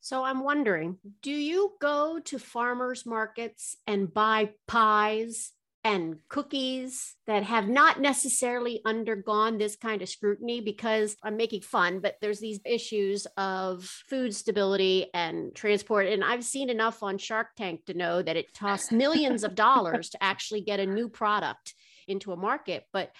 So 0.00 0.22
I'm 0.22 0.44
wondering, 0.44 0.98
do 1.22 1.30
you 1.30 1.72
go 1.80 2.20
to 2.26 2.38
farmers 2.38 3.06
markets 3.06 3.76
and 3.86 4.12
buy 4.12 4.50
pies 4.66 5.52
and 5.84 6.16
cookies 6.28 7.14
that 7.26 7.42
have 7.42 7.68
not 7.68 8.00
necessarily 8.00 8.80
undergone 8.86 9.58
this 9.58 9.76
kind 9.76 10.00
of 10.00 10.08
scrutiny 10.08 10.62
because 10.62 11.14
I'm 11.22 11.36
making 11.36 11.60
fun, 11.60 12.00
but 12.00 12.16
there's 12.22 12.40
these 12.40 12.60
issues 12.64 13.26
of 13.36 13.84
food 14.08 14.34
stability 14.34 15.10
and 15.12 15.54
transport. 15.54 16.06
And 16.06 16.24
I've 16.24 16.44
seen 16.44 16.70
enough 16.70 17.02
on 17.02 17.18
Shark 17.18 17.48
Tank 17.56 17.84
to 17.86 17.94
know 17.94 18.22
that 18.22 18.36
it 18.36 18.54
costs 18.58 18.90
millions 18.90 19.44
of 19.44 19.54
dollars 19.54 20.08
to 20.10 20.22
actually 20.22 20.62
get 20.62 20.80
a 20.80 20.86
new 20.86 21.10
product 21.10 21.74
into 22.08 22.32
a 22.32 22.36
market. 22.36 22.84
But 22.92 23.12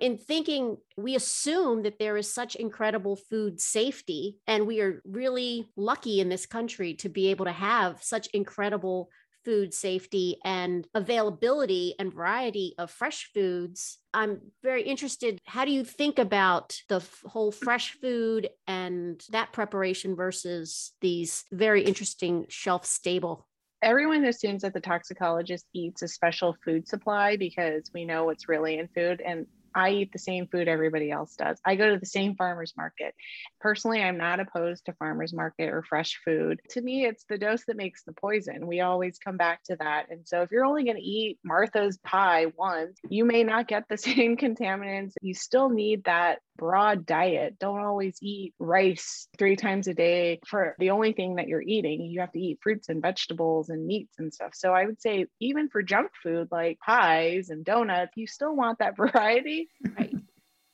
in 0.00 0.18
thinking, 0.18 0.76
we 0.96 1.16
assume 1.16 1.82
that 1.82 1.98
there 1.98 2.16
is 2.16 2.32
such 2.32 2.56
incredible 2.56 3.16
food 3.16 3.60
safety, 3.60 4.38
and 4.46 4.66
we 4.66 4.80
are 4.80 5.02
really 5.04 5.68
lucky 5.76 6.20
in 6.20 6.28
this 6.28 6.46
country 6.46 6.94
to 6.94 7.08
be 7.08 7.28
able 7.28 7.44
to 7.44 7.52
have 7.52 8.02
such 8.02 8.28
incredible 8.28 9.10
food 9.44 9.74
safety 9.74 10.36
and 10.44 10.86
availability 10.94 11.94
and 11.98 12.12
variety 12.12 12.74
of 12.78 12.90
fresh 12.90 13.30
foods. 13.32 13.98
I'm 14.14 14.40
very 14.62 14.82
interested. 14.82 15.38
How 15.46 15.64
do 15.64 15.72
you 15.72 15.84
think 15.84 16.18
about 16.18 16.76
the 16.88 16.96
f- 16.96 17.22
whole 17.26 17.52
fresh 17.52 17.92
food 17.92 18.50
and 18.66 19.22
that 19.30 19.52
preparation 19.52 20.14
versus 20.14 20.92
these 21.00 21.44
very 21.50 21.82
interesting 21.82 22.46
shelf 22.48 22.84
stable? 22.84 23.46
Everyone 23.82 24.24
assumes 24.24 24.62
that 24.62 24.74
the 24.74 24.80
toxicologist 24.80 25.66
eats 25.72 26.02
a 26.02 26.08
special 26.08 26.56
food 26.64 26.86
supply 26.86 27.36
because 27.36 27.90
we 27.92 28.04
know 28.04 28.24
what's 28.24 28.48
really 28.48 28.78
in 28.78 28.88
food. 28.94 29.20
And 29.24 29.46
I 29.74 29.90
eat 29.90 30.12
the 30.12 30.18
same 30.18 30.46
food 30.46 30.68
everybody 30.68 31.10
else 31.10 31.34
does. 31.36 31.58
I 31.64 31.76
go 31.76 31.90
to 31.90 31.98
the 31.98 32.06
same 32.06 32.36
farmer's 32.36 32.74
market. 32.76 33.14
Personally, 33.60 34.02
I'm 34.02 34.18
not 34.18 34.40
opposed 34.40 34.86
to 34.86 34.92
farmer's 34.94 35.32
market 35.32 35.68
or 35.68 35.82
fresh 35.82 36.20
food. 36.24 36.60
To 36.70 36.80
me, 36.80 37.04
it's 37.06 37.24
the 37.28 37.38
dose 37.38 37.64
that 37.66 37.76
makes 37.76 38.04
the 38.04 38.12
poison. 38.12 38.66
We 38.66 38.80
always 38.80 39.18
come 39.18 39.36
back 39.36 39.62
to 39.64 39.76
that. 39.76 40.06
And 40.10 40.26
so 40.26 40.42
if 40.42 40.50
you're 40.50 40.64
only 40.64 40.84
going 40.84 40.96
to 40.96 41.02
eat 41.02 41.38
Martha's 41.44 41.98
pie 41.98 42.46
once, 42.56 42.98
you 43.08 43.24
may 43.24 43.44
not 43.44 43.68
get 43.68 43.84
the 43.88 43.96
same 43.98 44.36
contaminants. 44.36 45.12
You 45.20 45.34
still 45.34 45.68
need 45.68 46.04
that 46.04 46.40
broad 46.56 47.06
diet. 47.06 47.58
Don't 47.58 47.80
always 47.80 48.16
eat 48.20 48.54
rice 48.58 49.28
three 49.38 49.56
times 49.56 49.88
a 49.88 49.94
day 49.94 50.40
for 50.46 50.74
the 50.78 50.90
only 50.90 51.12
thing 51.12 51.36
that 51.36 51.48
you're 51.48 51.62
eating. 51.62 52.02
You 52.02 52.20
have 52.20 52.32
to 52.32 52.40
eat 52.40 52.60
fruits 52.62 52.88
and 52.88 53.02
vegetables 53.02 53.68
and 53.68 53.86
meats 53.86 54.18
and 54.18 54.32
stuff. 54.32 54.54
So 54.54 54.72
I 54.72 54.86
would 54.86 55.00
say, 55.00 55.26
even 55.40 55.68
for 55.68 55.82
junk 55.82 56.10
food 56.22 56.48
like 56.50 56.78
pies 56.80 57.50
and 57.50 57.64
donuts, 57.64 58.12
you 58.16 58.26
still 58.26 58.54
want 58.54 58.78
that 58.78 58.96
variety. 58.96 59.68
Right. 59.98 60.14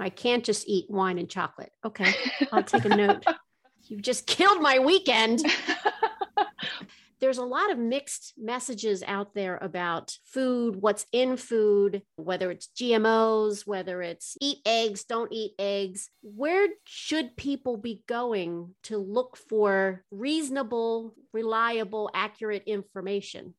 I 0.00 0.11
can't 0.11 0.44
just 0.44 0.68
eat 0.68 0.87
wine 0.88 1.18
and 1.18 1.28
chocolate. 1.28 1.73
Okay. 1.85 2.12
I'll 2.52 2.62
take 2.62 2.85
a 2.85 2.90
note. 2.90 3.25
You've 3.88 4.02
just 4.02 4.26
killed 4.26 4.61
my 4.61 4.78
weekend. 4.78 5.42
there's 7.20 7.38
a 7.38 7.44
lot 7.44 7.70
of 7.70 7.78
mixed 7.78 8.34
messages 8.37 9.02
out 9.06 9.34
there 9.34 9.56
about 9.56 10.16
food, 10.25 10.76
what's 10.76 11.06
in 11.12 11.37
food, 11.37 12.02
whether 12.16 12.50
it's 12.50 12.68
GMOs, 12.76 13.66
whether 13.66 14.02
it's 14.02 14.37
eat 14.40 14.58
eggs, 14.64 15.04
don't 15.04 15.32
eat 15.32 15.52
eggs. 15.58 16.10
Where 16.22 16.68
should 16.84 17.37
people 17.37 17.76
be 17.76 18.02
going 18.06 18.75
to 18.84 18.98
look 18.98 19.37
for 19.37 20.04
reasonable, 20.10 21.14
reliable, 21.32 22.10
accurate 22.14 22.64
information? 22.66 23.54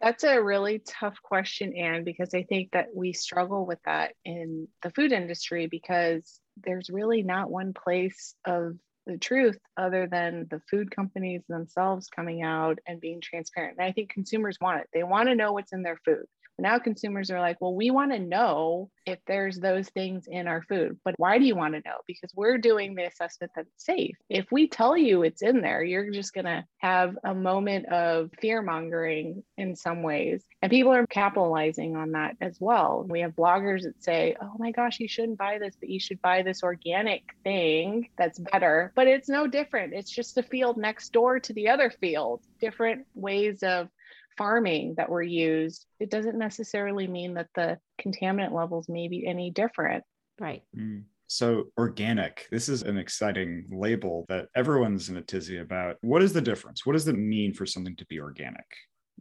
That's 0.00 0.24
a 0.24 0.42
really 0.42 0.80
tough 0.80 1.22
question, 1.22 1.72
Anne, 1.74 2.04
because 2.04 2.34
I 2.34 2.42
think 2.42 2.72
that 2.72 2.88
we 2.94 3.12
struggle 3.12 3.64
with 3.64 3.78
that 3.84 4.14
in 4.24 4.68
the 4.82 4.90
food 4.90 5.12
industry 5.12 5.66
because 5.66 6.40
there's 6.62 6.90
really 6.90 7.22
not 7.22 7.50
one 7.50 7.72
place 7.72 8.34
of 8.44 8.76
the 9.06 9.18
truth 9.18 9.58
other 9.76 10.06
than 10.06 10.46
the 10.50 10.60
food 10.70 10.90
companies 10.90 11.42
themselves 11.48 12.08
coming 12.08 12.42
out 12.42 12.78
and 12.86 13.00
being 13.00 13.20
transparent. 13.20 13.76
And 13.78 13.86
I 13.86 13.92
think 13.92 14.10
consumers 14.10 14.58
want 14.60 14.80
it. 14.80 14.88
They 14.92 15.02
want 15.02 15.28
to 15.28 15.34
know 15.34 15.52
what's 15.52 15.72
in 15.72 15.82
their 15.82 15.98
food. 16.04 16.24
Now 16.58 16.78
consumers 16.78 17.30
are 17.30 17.40
like, 17.40 17.60
well, 17.60 17.74
we 17.74 17.90
want 17.90 18.12
to 18.12 18.18
know 18.18 18.90
if 19.06 19.18
there's 19.26 19.58
those 19.58 19.88
things 19.90 20.26
in 20.26 20.46
our 20.46 20.62
food. 20.62 20.98
But 21.04 21.14
why 21.18 21.38
do 21.38 21.44
you 21.44 21.56
want 21.56 21.74
to 21.74 21.82
know? 21.84 21.96
Because 22.06 22.30
we're 22.34 22.58
doing 22.58 22.94
the 22.94 23.06
assessment 23.06 23.52
that 23.54 23.66
it's 23.66 23.84
safe. 23.84 24.16
If 24.28 24.50
we 24.50 24.68
tell 24.68 24.96
you 24.96 25.22
it's 25.22 25.42
in 25.42 25.60
there, 25.60 25.82
you're 25.82 26.10
just 26.10 26.32
going 26.32 26.46
to 26.46 26.64
have 26.78 27.16
a 27.24 27.34
moment 27.34 27.86
of 27.86 28.30
fear 28.40 28.62
mongering 28.62 29.42
in 29.58 29.76
some 29.76 30.02
ways. 30.02 30.44
And 30.62 30.70
people 30.70 30.92
are 30.92 31.06
capitalizing 31.06 31.96
on 31.96 32.12
that 32.12 32.36
as 32.40 32.56
well. 32.60 33.04
We 33.08 33.20
have 33.20 33.32
bloggers 33.32 33.82
that 33.82 34.02
say, 34.02 34.36
oh 34.40 34.54
my 34.58 34.70
gosh, 34.70 35.00
you 35.00 35.08
shouldn't 35.08 35.38
buy 35.38 35.58
this, 35.58 35.76
but 35.78 35.88
you 35.88 36.00
should 36.00 36.22
buy 36.22 36.42
this 36.42 36.62
organic 36.62 37.22
thing 37.42 38.08
that's 38.16 38.38
better. 38.38 38.92
But 38.94 39.06
it's 39.06 39.28
no 39.28 39.46
different. 39.46 39.92
It's 39.92 40.10
just 40.10 40.38
a 40.38 40.42
field 40.42 40.76
next 40.76 41.12
door 41.12 41.40
to 41.40 41.52
the 41.52 41.68
other 41.68 41.90
field, 41.90 42.42
different 42.60 43.06
ways 43.14 43.62
of 43.62 43.88
farming 44.36 44.94
that 44.96 45.08
were 45.08 45.22
used, 45.22 45.86
it 46.00 46.10
doesn't 46.10 46.38
necessarily 46.38 47.06
mean 47.06 47.34
that 47.34 47.48
the 47.54 47.78
contaminant 48.00 48.52
levels 48.52 48.88
may 48.88 49.08
be 49.08 49.26
any 49.26 49.50
different. 49.50 50.04
Right. 50.40 50.62
Mm. 50.76 51.04
So, 51.26 51.64
organic, 51.78 52.46
this 52.50 52.68
is 52.68 52.82
an 52.82 52.98
exciting 52.98 53.66
label 53.70 54.26
that 54.28 54.48
everyone's 54.54 55.08
in 55.08 55.16
a 55.16 55.22
tizzy 55.22 55.58
about. 55.58 55.96
What 56.02 56.22
is 56.22 56.32
the 56.32 56.40
difference? 56.40 56.84
What 56.84 56.92
does 56.92 57.08
it 57.08 57.16
mean 57.16 57.54
for 57.54 57.66
something 57.66 57.96
to 57.96 58.06
be 58.06 58.20
organic? 58.20 58.66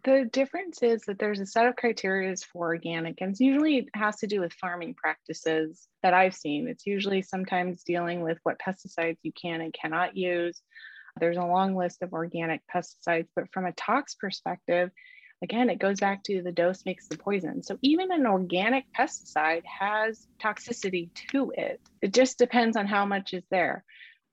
The 0.03 0.29
difference 0.31 0.83
is 0.83 1.03
that 1.03 1.17
there's 1.17 1.39
a 1.39 1.45
set 1.45 1.65
of 1.65 1.77
criteria 1.77 2.35
for 2.51 2.67
organic, 2.67 3.21
and 3.21 3.31
it's 3.31 3.39
usually 3.39 3.77
it 3.77 3.89
has 3.93 4.17
to 4.17 4.27
do 4.27 4.41
with 4.41 4.51
farming 4.53 4.95
practices 4.95 5.87
that 6.01 6.13
I've 6.13 6.35
seen. 6.35 6.67
It's 6.67 6.85
usually 6.85 7.21
sometimes 7.21 7.83
dealing 7.83 8.21
with 8.21 8.37
what 8.43 8.59
pesticides 8.59 9.19
you 9.23 9.31
can 9.31 9.61
and 9.61 9.73
cannot 9.73 10.17
use, 10.17 10.61
there's 11.19 11.37
a 11.37 11.45
long 11.45 11.75
list 11.75 12.01
of 12.01 12.13
organic 12.13 12.61
pesticides, 12.73 13.27
but 13.35 13.51
from 13.51 13.65
a 13.65 13.71
tox 13.73 14.15
perspective, 14.15 14.91
again, 15.41 15.69
it 15.69 15.79
goes 15.79 15.99
back 15.99 16.23
to 16.23 16.41
the 16.41 16.51
dose 16.51 16.85
makes 16.85 17.07
the 17.07 17.17
poison. 17.17 17.63
So 17.63 17.77
even 17.81 18.11
an 18.11 18.25
organic 18.25 18.85
pesticide 18.97 19.63
has 19.65 20.27
toxicity 20.41 21.09
to 21.31 21.53
it. 21.55 21.81
It 22.01 22.13
just 22.13 22.37
depends 22.37 22.77
on 22.77 22.87
how 22.87 23.05
much 23.05 23.33
is 23.33 23.43
there 23.51 23.83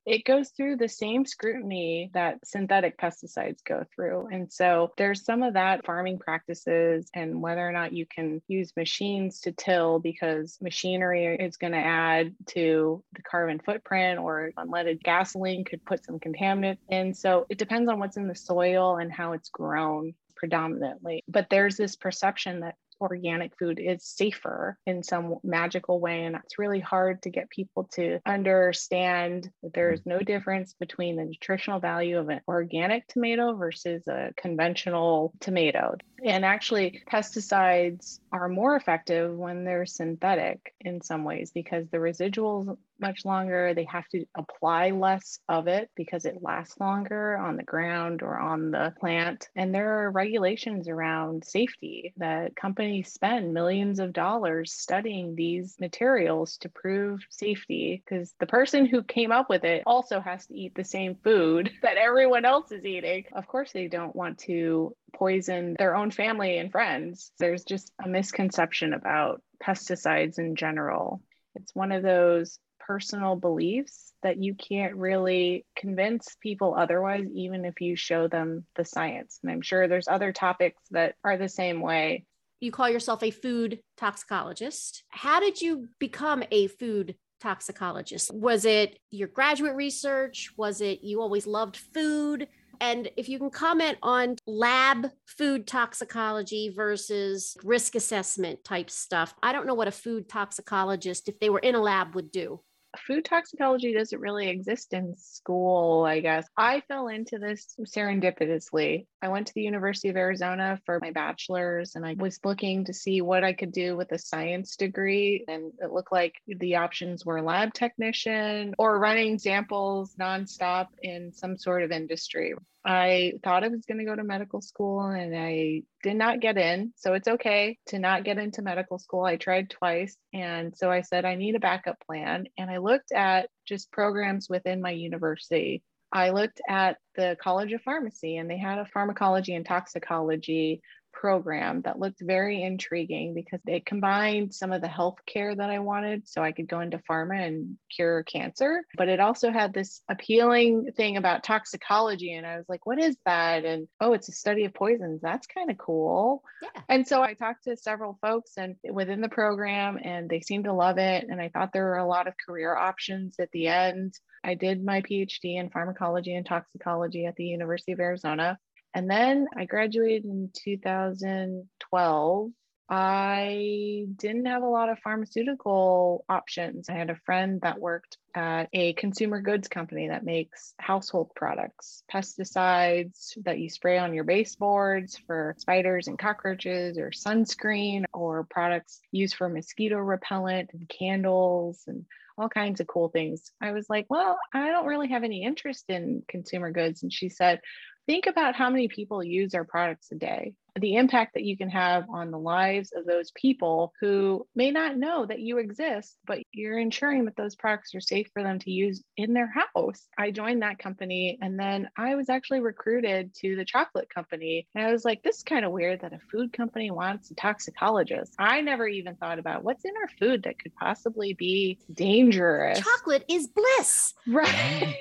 it 0.07 0.25
goes 0.25 0.51
through 0.51 0.77
the 0.77 0.89
same 0.89 1.27
scrutiny 1.27 2.11
that 2.15 2.39
synthetic 2.45 2.99
pesticides 2.99 3.63
go 3.65 3.85
through. 3.95 4.29
And 4.33 4.51
so 4.53 4.93
there's 4.97 5.25
some 5.25 5.43
of 5.43 5.55
that 5.55 5.85
farming 5.85 6.19
practices 6.19 7.11
and 7.15 7.43
whether 7.43 7.67
or 7.67 7.73
not 7.73 7.93
you 7.93 8.07
can 8.07 8.41
use 8.49 8.73
machines 8.77 9.41
to 9.41 9.53
till 9.53 9.99
because 9.99 10.59
machinery 10.61 11.37
is 11.39 11.57
going 11.57 11.73
to 11.73 11.79
add 11.79 12.35
to 12.49 13.03
the 13.15 13.23
carbon 13.23 13.61
footprint 13.61 14.19
or 14.19 14.53
unleaded 14.57 15.03
gasoline 15.03 15.65
could 15.65 15.85
put 15.85 16.05
some 16.05 16.19
contaminants 16.19 16.79
in. 16.89 17.15
So 17.15 17.47
it 17.49 17.59
depends 17.59 17.91
on 17.91 17.99
what's 17.99 18.17
in 18.17 18.29
the 18.29 18.35
soil 18.35 18.97
and 18.97 19.13
how 19.13 19.33
it's 19.33 19.51
grown 19.51 20.15
predominantly. 20.37 21.23
But 21.29 21.49
there's 21.51 21.77
this 21.77 21.97
perception 21.97 22.61
that 22.61 22.77
organic 23.01 23.57
food 23.59 23.81
is 23.81 24.05
safer 24.05 24.79
in 24.87 25.03
some 25.03 25.37
magical 25.43 26.01
way. 26.01 26.25
And 26.25 26.37
it's 26.37 26.59
really 26.59 26.81
hard 26.81 27.23
to 27.23 27.31
get 27.31 27.51
people 27.51 27.85
to 27.95 28.21
understand 28.27 29.51
that 29.63 29.75
there's 29.75 30.05
no 30.05 30.21
difference 30.21 30.75
between 30.79 31.17
the 31.17 31.25
nutritional 31.25 31.81
value 31.81 32.19
of 32.19 32.29
an 32.29 32.41
organic 32.49 33.07
tomato 33.09 33.55
versus 33.55 34.07
a 34.09 34.33
conventional 34.37 35.33
tomato. 35.41 35.97
And 36.25 36.45
actually, 36.45 37.03
pesticides 37.11 38.21
are 38.33 38.49
more 38.49 38.77
effective 38.77 39.35
when 39.35 39.65
they're 39.65 39.87
synthetic 39.87 40.75
in 40.81 41.01
some 41.01 41.25
ways 41.25 41.51
because 41.51 41.89
the 41.89 41.99
residuals 41.99 42.77
much 43.01 43.25
longer. 43.25 43.75
They 43.75 43.85
have 43.85 44.09
to 44.09 44.25
apply 44.37 44.91
less 44.91 45.39
of 45.49 45.69
it 45.69 45.91
because 45.97 46.25
it 46.25 46.43
lasts 46.43 46.79
longer 46.81 47.37
on 47.37 47.57
the 47.57 47.63
ground 47.63 48.23
or 48.23 48.39
on 48.39 48.71
the 48.71 48.93
plant. 48.99 49.49
And 49.57 49.75
there 49.75 50.05
are 50.05 50.11
regulations 50.11 50.89
around 50.89 51.45
safety 51.45 52.13
that 52.19 52.57
companies 52.57 53.13
spend 53.13 53.55
millions 53.55 53.99
of 53.99 54.13
dollars 54.13 54.73
studying 54.73 55.35
these 55.35 55.77
materials 55.81 56.57
to 56.59 56.69
prove 56.69 57.21
safety 57.31 58.03
because 58.05 58.35
the 58.39 58.47
person 58.47 58.87
who 58.87 59.03
came 59.03 59.33
up 59.33 59.49
with 59.49 59.65
it 59.65 59.83
also 59.87 60.21
has 60.21 60.47
to 60.47 60.55
eat 60.55 60.75
the 60.75 60.85
same 60.85 61.17
food 61.17 61.71
that 61.83 61.97
everyone 61.97 62.45
else 62.45 62.73
is 62.73 62.85
eating. 62.85 63.25
Of 63.33 63.47
course, 63.47 63.73
they 63.73 63.89
don't 63.89 64.15
want 64.17 64.39
to 64.41 64.95
poison 65.15 65.77
their 65.79 65.97
own 65.97 66.11
family 66.11 66.59
and 66.59 66.71
friends. 66.71 67.33
There's 67.39 67.65
just 67.65 67.93
a 68.03 68.09
misconception 68.09 68.93
about 68.95 69.43
pesticides 69.63 70.39
in 70.39 70.57
general. 70.57 71.23
It's 71.55 71.75
one 71.75 71.93
of 71.93 72.03
those 72.03 72.59
personal 72.91 73.37
beliefs 73.37 74.13
that 74.25 74.43
you 74.43 74.53
can't 74.53 74.97
really 74.97 75.65
convince 75.77 76.37
people 76.43 76.75
otherwise, 76.77 77.25
even 77.33 77.65
if 77.65 77.81
you 77.81 77.95
show 77.95 78.27
them 78.27 78.65
the 78.75 78.85
science. 78.85 79.39
And 79.45 79.53
I'm 79.53 79.63
sure 79.63 79.87
there's 79.87 80.09
other 80.09 80.33
topics 80.33 80.83
that 80.91 81.15
are 81.23 81.37
the 81.37 81.49
same 81.49 81.81
way. 81.81 82.25
You 82.59 82.73
call 82.73 82.91
yourself 82.91 83.23
a 83.23 83.31
food 83.31 83.79
toxicologist. 83.97 85.05
How 85.09 85.39
did 85.39 85.63
you 85.63 85.87
become 86.01 86.43
a 86.51 86.67
food 86.67 87.15
toxicologist? 87.41 88.35
Was 88.35 88.65
it 88.65 88.99
your 89.13 89.29
graduate 89.29 89.77
research? 89.77 90.51
Was 90.57 90.81
it 90.81 91.05
you 91.05 91.21
always 91.21 91.47
loved 91.47 91.77
food? 91.77 92.49
And 92.81 93.09
if 93.17 93.29
you 93.29 93.39
can 93.39 93.51
comment 93.51 93.99
on 94.03 94.35
lab 94.49 95.11
food 95.27 95.69
toxicology 95.69 96.73
versus 96.75 97.57
risk 97.63 97.95
assessment 97.95 98.65
type 98.65 98.91
stuff, 98.91 99.33
I 99.45 99.53
don't 99.53 99.69
know 99.69 99.75
what 99.75 99.87
a 99.87 99.93
food 99.93 100.29
toxicologist, 100.29 101.29
if 101.29 101.39
they 101.39 101.51
were 101.51 101.61
in 101.61 101.77
a 101.77 101.81
lab, 101.81 102.17
would 102.17 102.33
do 102.33 102.61
food 102.99 103.25
toxicology 103.25 103.93
doesn't 103.95 104.21
really 104.21 104.49
exist 104.49 104.93
in 104.93 105.17
school, 105.17 106.05
I 106.05 106.21
guess. 106.21 106.47
I 106.57 106.83
fell 106.89 107.09
into 107.09 107.39
this 107.39 107.75
serendipitously. 107.81 109.07
I 109.23 109.29
went 109.29 109.47
to 109.49 109.55
the 109.55 109.63
University 109.63 110.09
of 110.09 110.17
Arizona 110.17 110.81
for 110.87 110.99
my 111.01 111.11
bachelor's 111.11 111.95
and 111.95 112.05
I 112.05 112.15
was 112.19 112.41
looking 112.45 112.85
to 112.87 112.95
see 112.95 113.21
what 113.21 113.45
I 113.45 113.53
could 113.53 113.73
do 113.73 113.97
with 113.97 114.13
a 114.13 114.19
science 114.19 114.77
degree. 114.77 115.45
And 115.49 115.73
it 115.81 115.93
looked 115.93 116.13
like 116.13 116.35
the 116.47 116.77
options 116.77 117.25
were 117.25 117.43
lab 117.43 117.75
technician 117.75 118.75
or 118.79 118.99
running 118.99 119.39
samples 119.39 120.15
nonstop 120.21 120.89
in 121.03 121.33
some 121.33 121.57
sort 121.57 121.83
of 121.83 121.93
industry. 121.93 122.55
I 122.85 123.35
thought 123.45 123.65
I 123.65 123.69
was 123.69 123.85
going 123.85 123.99
to 123.99 124.05
go 124.05 124.17
to 124.17 124.25
medical 124.25 124.63
school 124.63 125.01
and 125.01 125.37
I 125.37 125.83
did 126.03 126.17
not 126.17 126.41
get 126.41 126.57
in. 126.57 126.93
So 126.97 127.13
it's 127.13 127.29
okay 127.29 127.79
to 127.87 127.99
not 127.99 128.25
get 128.25 128.39
into 128.39 128.63
medical 128.63 128.99
school. 128.99 129.25
I 129.25 129.37
tried 129.37 129.69
twice. 129.69 130.17
And 130.33 130.75
so 130.77 130.91
I 130.91 131.03
said, 131.03 131.25
I 131.25 131.35
need 131.35 131.57
a 131.57 131.61
backup 131.61 131.99
plan. 132.07 132.47
And 132.57 132.71
I 132.71 132.79
looked 132.79 133.13
at 133.13 133.51
just 133.67 133.93
programs 133.93 134.49
within 134.49 134.81
my 134.81 134.93
university. 134.93 135.83
I 136.13 136.31
looked 136.31 136.61
at 136.69 136.97
the 137.17 137.37
College 137.41 137.73
of 137.73 137.83
Pharmacy 137.83 138.37
and 138.37 138.51
they 138.51 138.59
had 138.59 138.79
a 138.79 138.87
pharmacology 138.87 139.55
and 139.55 139.65
toxicology 139.65 140.81
program 141.13 141.83
that 141.83 141.99
looked 141.99 142.21
very 142.21 142.63
intriguing 142.63 143.35
because 143.35 143.61
it 143.67 143.87
combined 143.87 144.55
some 144.55 144.73
of 144.73 144.81
the 144.81 144.89
health 144.89 145.19
care 145.27 145.55
that 145.55 145.71
I 145.71 145.79
wanted 145.79 146.29
so 146.29 146.43
I 146.43 146.53
could 146.53 146.69
go 146.69 146.81
into 146.81 146.99
pharma 146.99 147.47
and 147.47 147.77
cure 147.95 148.23
cancer. 148.23 148.83
But 148.97 149.09
it 149.09 149.21
also 149.21 149.51
had 149.51 149.73
this 149.73 150.03
appealing 150.09 150.93
thing 150.97 151.17
about 151.17 151.45
toxicology. 151.45 152.35
And 152.35 152.47
I 152.47 152.57
was 152.57 152.67
like, 152.69 152.87
what 152.87 152.99
is 152.99 153.17
that? 153.27 153.65
And 153.65 153.89
oh, 154.01 154.13
it's 154.13 154.29
a 154.29 154.33
study 154.33 154.65
of 154.65 154.75
poisons. 154.75 155.21
That's 155.23 155.47
kind 155.47 155.71
of 155.71 155.79
cool. 155.79 156.43
Yeah. 156.63 156.83
And 156.89 157.07
so 157.07 157.23
I 157.23 157.35
talked 157.35 157.65
to 157.65 157.77
several 157.77 158.19
folks 158.21 158.53
and 158.57 158.77
within 158.91 159.21
the 159.21 159.29
program 159.29 159.99
and 160.03 160.29
they 160.29 160.41
seemed 160.41 160.65
to 160.65 160.73
love 160.73 160.99
it. 160.99 161.27
And 161.29 161.41
I 161.41 161.49
thought 161.49 161.73
there 161.73 161.85
were 161.85 161.99
a 161.99 162.09
lot 162.09 162.27
of 162.27 162.35
career 162.47 162.77
options 162.77 163.37
at 163.39 163.51
the 163.53 163.69
end. 163.69 164.15
I 164.43 164.55
did 164.55 164.83
my 164.83 165.03
PhD 165.03 165.59
in 165.59 165.71
pharmacology 165.71 166.35
and 166.35 166.47
toxicology 166.47 167.27
at 167.27 167.37
the 167.37 167.45
University 167.45 167.93
of 167.93 168.01
Arizona. 168.01 168.59
And 168.95 169.09
then 169.09 169.47
I 169.57 169.65
graduated 169.67 170.25
in 170.25 170.51
2012. 170.65 172.51
I 172.93 174.07
didn't 174.17 174.47
have 174.47 174.65
a 174.65 174.69
lot 174.69 174.89
of 174.89 174.99
pharmaceutical 174.99 176.25
options. 176.29 176.89
I 176.89 176.95
had 176.95 177.09
a 177.09 177.21
friend 177.25 177.61
that 177.61 177.79
worked 177.79 178.19
at 178.35 178.69
a 178.73 178.95
consumer 178.95 179.41
goods 179.41 179.69
company 179.69 180.09
that 180.09 180.25
makes 180.25 180.75
household 180.77 181.31
products, 181.37 182.03
pesticides 182.13 183.35
that 183.45 183.61
you 183.61 183.71
spray 183.71 183.99
on 183.99 184.13
your 184.13 184.25
baseboards 184.25 185.17
for 185.25 185.55
spiders 185.59 186.09
and 186.09 186.19
cockroaches, 186.19 186.99
or 186.99 187.13
sunscreen, 187.13 188.07
or 188.13 188.43
products 188.51 189.01
used 189.13 189.37
for 189.37 189.49
mosquito 189.49 189.99
repellent, 189.99 190.71
and 190.73 190.89
candles, 190.89 191.85
and 191.87 192.05
all 192.37 192.49
kinds 192.49 192.81
of 192.81 192.89
cool 192.89 193.09
things. 193.09 193.53
I 193.61 193.71
was 193.71 193.89
like, 193.89 194.07
well, 194.09 194.37
I 194.53 194.69
don't 194.69 194.87
really 194.87 195.09
have 195.11 195.23
any 195.23 195.45
interest 195.45 195.85
in 195.89 196.25
consumer 196.27 196.73
goods. 196.73 197.05
And 197.05 197.13
she 197.13 197.29
said, 197.29 197.61
think 198.07 198.27
about 198.27 198.55
how 198.55 198.71
many 198.71 198.89
people 198.89 199.23
use 199.23 199.55
our 199.55 199.65
products 199.65 200.11
a 200.13 200.17
day 200.17 200.55
the 200.79 200.97
impact 200.97 201.35
that 201.35 201.45
you 201.45 201.57
can 201.57 201.71
have 201.71 202.05
on 202.11 202.31
the 202.31 202.39
lives 202.39 202.93
of 202.95 203.05
those 203.05 203.31
people 203.33 203.93
who 204.01 204.47
may 204.55 204.71
not 204.71 204.97
know 204.97 205.27
that 205.27 205.41
you 205.41 205.59
exist, 205.59 206.17
but 206.27 206.39
you're 206.53 206.79
ensuring 206.79 207.25
that 207.25 207.37
those 207.37 207.57
products 207.57 207.95
are 207.95 208.01
safe 208.01 208.29
for 208.33 208.43
them 208.43 208.59
to 208.61 208.71
use 208.71 209.03
in 209.17 209.33
their 209.33 209.53
house. 209.53 210.07
I 210.19 210.31
joined 210.31 210.63
that 210.63 210.79
company 210.79 211.39
and 211.41 211.59
then 211.59 211.89
I 211.97 212.15
was 212.15 212.29
actually 212.29 212.61
recruited 212.61 213.35
to 213.37 213.57
the 213.57 213.65
chocolate 213.65 214.09
company. 214.09 214.67
And 214.75 214.87
I 214.87 214.93
was 214.93 215.05
like, 215.05 215.23
this 215.23 215.39
is 215.39 215.43
kind 215.43 215.65
of 215.65 215.73
weird 215.73 216.03
that 216.03 216.13
a 216.13 216.21
food 216.31 216.53
company 216.53 216.91
wants 216.91 217.31
a 217.31 217.35
toxicologist. 217.35 218.35
I 218.39 218.61
never 218.61 218.87
even 218.87 219.17
thought 219.17 219.39
about 219.39 219.65
what's 219.65 219.85
in 219.85 219.93
our 219.97 220.09
food 220.19 220.45
that 220.45 220.59
could 220.59 220.75
possibly 220.75 221.35
be 221.35 221.79
dangerous. 221.93 222.81
Chocolate 222.81 223.25
is 223.29 223.49
bliss. 223.49 224.15
Right. 224.31 224.95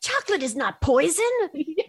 chocolate 0.00 0.42
is 0.42 0.56
not 0.56 0.80
poison. 0.80 1.24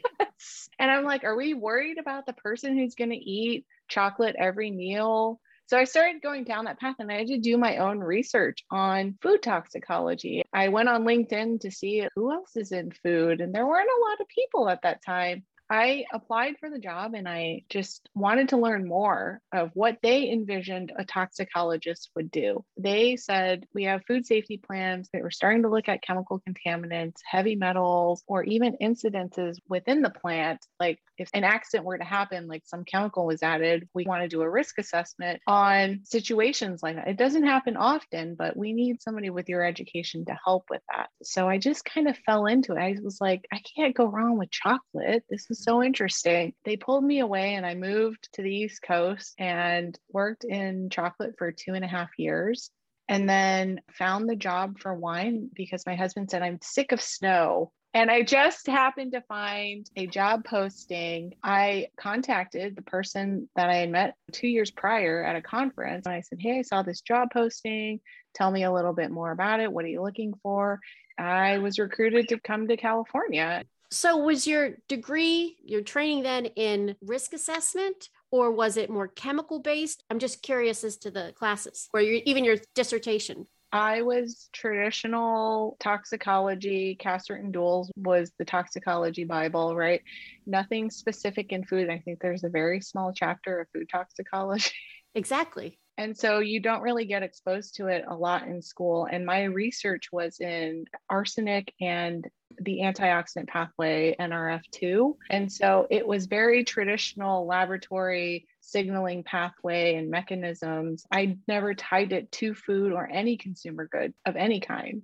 And 0.81 0.89
I'm 0.89 1.03
like, 1.03 1.23
are 1.23 1.35
we 1.35 1.53
worried 1.53 1.99
about 1.99 2.25
the 2.25 2.33
person 2.33 2.75
who's 2.75 2.95
going 2.95 3.11
to 3.11 3.15
eat 3.15 3.67
chocolate 3.87 4.35
every 4.37 4.71
meal? 4.71 5.39
So 5.67 5.77
I 5.77 5.83
started 5.83 6.23
going 6.23 6.43
down 6.43 6.65
that 6.65 6.79
path 6.79 6.95
and 6.97 7.11
I 7.11 7.19
had 7.19 7.27
to 7.27 7.37
do 7.37 7.55
my 7.55 7.77
own 7.77 7.99
research 7.99 8.65
on 8.71 9.15
food 9.21 9.43
toxicology. 9.43 10.41
I 10.51 10.69
went 10.69 10.89
on 10.89 11.05
LinkedIn 11.05 11.61
to 11.61 11.69
see 11.71 12.07
who 12.15 12.31
else 12.33 12.55
is 12.55 12.71
in 12.71 12.91
food, 13.03 13.41
and 13.41 13.53
there 13.53 13.67
weren't 13.67 13.87
a 13.87 14.09
lot 14.09 14.21
of 14.21 14.27
people 14.27 14.67
at 14.67 14.81
that 14.81 15.05
time. 15.05 15.45
I 15.71 16.03
applied 16.11 16.55
for 16.59 16.69
the 16.69 16.79
job 16.79 17.13
and 17.13 17.29
I 17.29 17.63
just 17.69 18.09
wanted 18.13 18.49
to 18.49 18.57
learn 18.57 18.85
more 18.85 19.39
of 19.53 19.71
what 19.73 19.99
they 20.03 20.29
envisioned 20.29 20.91
a 20.97 21.05
toxicologist 21.05 22.09
would 22.13 22.29
do. 22.29 22.65
They 22.77 23.15
said, 23.15 23.65
We 23.73 23.85
have 23.85 24.03
food 24.05 24.25
safety 24.25 24.57
plans 24.57 25.09
that 25.13 25.21
we're 25.21 25.31
starting 25.31 25.61
to 25.61 25.69
look 25.69 25.87
at 25.87 26.01
chemical 26.01 26.41
contaminants, 26.45 27.19
heavy 27.25 27.55
metals, 27.55 28.21
or 28.27 28.43
even 28.43 28.75
incidences 28.81 29.59
within 29.69 30.01
the 30.01 30.09
plant. 30.09 30.59
Like 30.77 30.99
if 31.17 31.29
an 31.33 31.45
accident 31.45 31.85
were 31.85 31.97
to 31.97 32.03
happen, 32.03 32.47
like 32.49 32.63
some 32.65 32.83
chemical 32.83 33.25
was 33.25 33.41
added, 33.41 33.87
we 33.93 34.03
want 34.03 34.23
to 34.23 34.27
do 34.27 34.41
a 34.41 34.49
risk 34.49 34.77
assessment 34.77 35.41
on 35.47 36.01
situations 36.03 36.83
like 36.83 36.97
that. 36.97 37.07
It 37.07 37.17
doesn't 37.17 37.45
happen 37.45 37.77
often, 37.77 38.35
but 38.35 38.57
we 38.57 38.73
need 38.73 39.01
somebody 39.01 39.29
with 39.29 39.47
your 39.47 39.63
education 39.63 40.25
to 40.25 40.37
help 40.43 40.65
with 40.69 40.81
that. 40.93 41.07
So 41.23 41.47
I 41.47 41.59
just 41.59 41.85
kind 41.85 42.09
of 42.09 42.17
fell 42.25 42.45
into 42.45 42.73
it. 42.73 42.79
I 42.79 42.97
was 43.01 43.21
like, 43.21 43.47
I 43.53 43.61
can't 43.73 43.95
go 43.95 44.07
wrong 44.07 44.37
with 44.37 44.51
chocolate. 44.51 45.23
This 45.29 45.49
is 45.49 45.60
so 45.63 45.83
interesting. 45.83 46.53
They 46.65 46.77
pulled 46.77 47.03
me 47.03 47.19
away 47.19 47.55
and 47.55 47.65
I 47.65 47.75
moved 47.75 48.29
to 48.33 48.41
the 48.41 48.53
East 48.53 48.81
Coast 48.81 49.33
and 49.37 49.97
worked 50.11 50.43
in 50.43 50.89
chocolate 50.89 51.35
for 51.37 51.51
two 51.51 51.73
and 51.73 51.85
a 51.85 51.87
half 51.87 52.09
years. 52.17 52.71
And 53.09 53.27
then 53.27 53.81
found 53.91 54.29
the 54.29 54.37
job 54.37 54.79
for 54.79 54.93
wine 54.93 55.49
because 55.53 55.85
my 55.85 55.95
husband 55.95 56.31
said, 56.31 56.43
I'm 56.43 56.59
sick 56.61 56.93
of 56.93 57.01
snow. 57.01 57.73
And 57.93 58.09
I 58.09 58.21
just 58.21 58.67
happened 58.67 59.11
to 59.11 59.21
find 59.21 59.85
a 59.97 60.07
job 60.07 60.45
posting. 60.45 61.33
I 61.43 61.87
contacted 61.99 62.75
the 62.75 62.81
person 62.83 63.49
that 63.57 63.69
I 63.69 63.77
had 63.77 63.89
met 63.89 64.15
two 64.31 64.47
years 64.47 64.71
prior 64.71 65.25
at 65.25 65.35
a 65.35 65.41
conference. 65.41 66.05
And 66.05 66.15
I 66.15 66.21
said, 66.21 66.39
Hey, 66.39 66.59
I 66.59 66.61
saw 66.61 66.83
this 66.83 67.01
job 67.01 67.29
posting. 67.33 67.99
Tell 68.33 68.49
me 68.49 68.63
a 68.63 68.71
little 68.71 68.93
bit 68.93 69.11
more 69.11 69.31
about 69.31 69.59
it. 69.59 69.71
What 69.71 69.83
are 69.83 69.89
you 69.89 70.01
looking 70.01 70.33
for? 70.41 70.79
I 71.17 71.57
was 71.57 71.79
recruited 71.79 72.29
to 72.29 72.39
come 72.39 72.69
to 72.69 72.77
California. 72.77 73.65
So, 73.93 74.15
was 74.15 74.47
your 74.47 74.77
degree, 74.87 75.57
your 75.63 75.81
training 75.81 76.23
then 76.23 76.45
in 76.45 76.95
risk 77.01 77.33
assessment, 77.33 78.07
or 78.31 78.51
was 78.51 78.77
it 78.77 78.89
more 78.89 79.09
chemical 79.09 79.59
based? 79.59 80.03
I'm 80.09 80.19
just 80.19 80.41
curious 80.41 80.85
as 80.85 80.95
to 80.99 81.11
the 81.11 81.33
classes 81.35 81.89
or 81.93 81.99
your, 81.99 82.21
even 82.25 82.45
your 82.45 82.55
dissertation. 82.73 83.47
I 83.73 84.01
was 84.01 84.49
traditional 84.53 85.77
toxicology. 85.79 86.97
Casarett 86.99 87.39
and 87.39 87.53
Doull's 87.53 87.91
was 87.97 88.31
the 88.37 88.45
toxicology 88.45 89.25
Bible, 89.25 89.75
right? 89.75 90.01
Nothing 90.45 90.89
specific 90.89 91.51
in 91.51 91.65
food. 91.65 91.89
I 91.89 91.99
think 91.99 92.19
there's 92.21 92.43
a 92.43 92.49
very 92.49 92.81
small 92.81 93.13
chapter 93.13 93.61
of 93.61 93.67
food 93.73 93.89
toxicology. 93.91 94.71
Exactly. 95.13 95.77
And 95.97 96.17
so 96.17 96.39
you 96.39 96.61
don't 96.61 96.83
really 96.83 97.03
get 97.03 97.21
exposed 97.21 97.75
to 97.75 97.87
it 97.87 98.05
a 98.07 98.15
lot 98.15 98.47
in 98.47 98.61
school. 98.61 99.09
And 99.11 99.25
my 99.25 99.43
research 99.43 100.07
was 100.09 100.39
in 100.39 100.85
arsenic 101.09 101.73
and 101.81 102.25
the 102.59 102.79
antioxidant 102.79 103.47
pathway, 103.47 104.15
NRF2. 104.19 105.15
And 105.29 105.51
so 105.51 105.87
it 105.89 106.05
was 106.05 106.25
very 106.25 106.63
traditional 106.63 107.45
laboratory 107.45 108.47
signaling 108.59 109.23
pathway 109.23 109.95
and 109.95 110.09
mechanisms. 110.09 111.05
I 111.11 111.37
never 111.47 111.73
tied 111.73 112.13
it 112.13 112.31
to 112.33 112.53
food 112.53 112.93
or 112.93 113.09
any 113.11 113.37
consumer 113.37 113.87
good 113.91 114.13
of 114.25 114.35
any 114.35 114.59
kind 114.59 115.01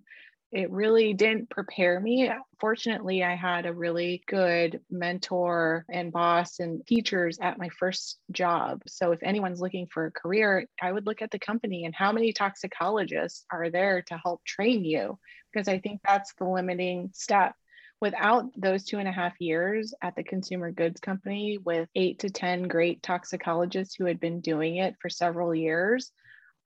it 0.51 0.71
really 0.71 1.13
didn't 1.13 1.49
prepare 1.49 1.99
me. 1.99 2.31
Fortunately, 2.59 3.21
I 3.23 3.35
had 3.35 3.65
a 3.65 3.73
really 3.73 4.23
good 4.27 4.79
mentor 4.89 5.85
and 5.91 6.11
boss 6.11 6.59
and 6.59 6.85
teachers 6.87 7.37
at 7.41 7.57
my 7.57 7.67
first 7.69 8.19
job. 8.31 8.81
So, 8.87 9.11
if 9.11 9.19
anyone's 9.23 9.59
looking 9.59 9.87
for 9.87 10.05
a 10.05 10.11
career, 10.11 10.65
I 10.81 10.91
would 10.91 11.05
look 11.05 11.21
at 11.21 11.31
the 11.31 11.39
company 11.39 11.83
and 11.83 11.93
how 11.93 12.13
many 12.13 12.31
toxicologists 12.31 13.45
are 13.51 13.69
there 13.69 14.01
to 14.03 14.17
help 14.17 14.43
train 14.45 14.85
you, 14.85 15.19
because 15.51 15.67
I 15.67 15.79
think 15.79 15.99
that's 16.05 16.33
the 16.35 16.45
limiting 16.45 17.09
step. 17.13 17.53
Without 17.99 18.45
those 18.55 18.85
two 18.85 18.99
and 18.99 19.07
a 19.07 19.11
half 19.11 19.33
years 19.39 19.93
at 20.01 20.15
the 20.15 20.23
consumer 20.23 20.71
goods 20.71 21.01
company 21.01 21.57
with 21.57 21.89
eight 21.95 22.19
to 22.19 22.29
10 22.29 22.67
great 22.67 23.01
toxicologists 23.01 23.95
who 23.95 24.05
had 24.05 24.19
been 24.19 24.39
doing 24.39 24.77
it 24.77 24.95
for 25.01 25.09
several 25.09 25.53
years, 25.53 26.11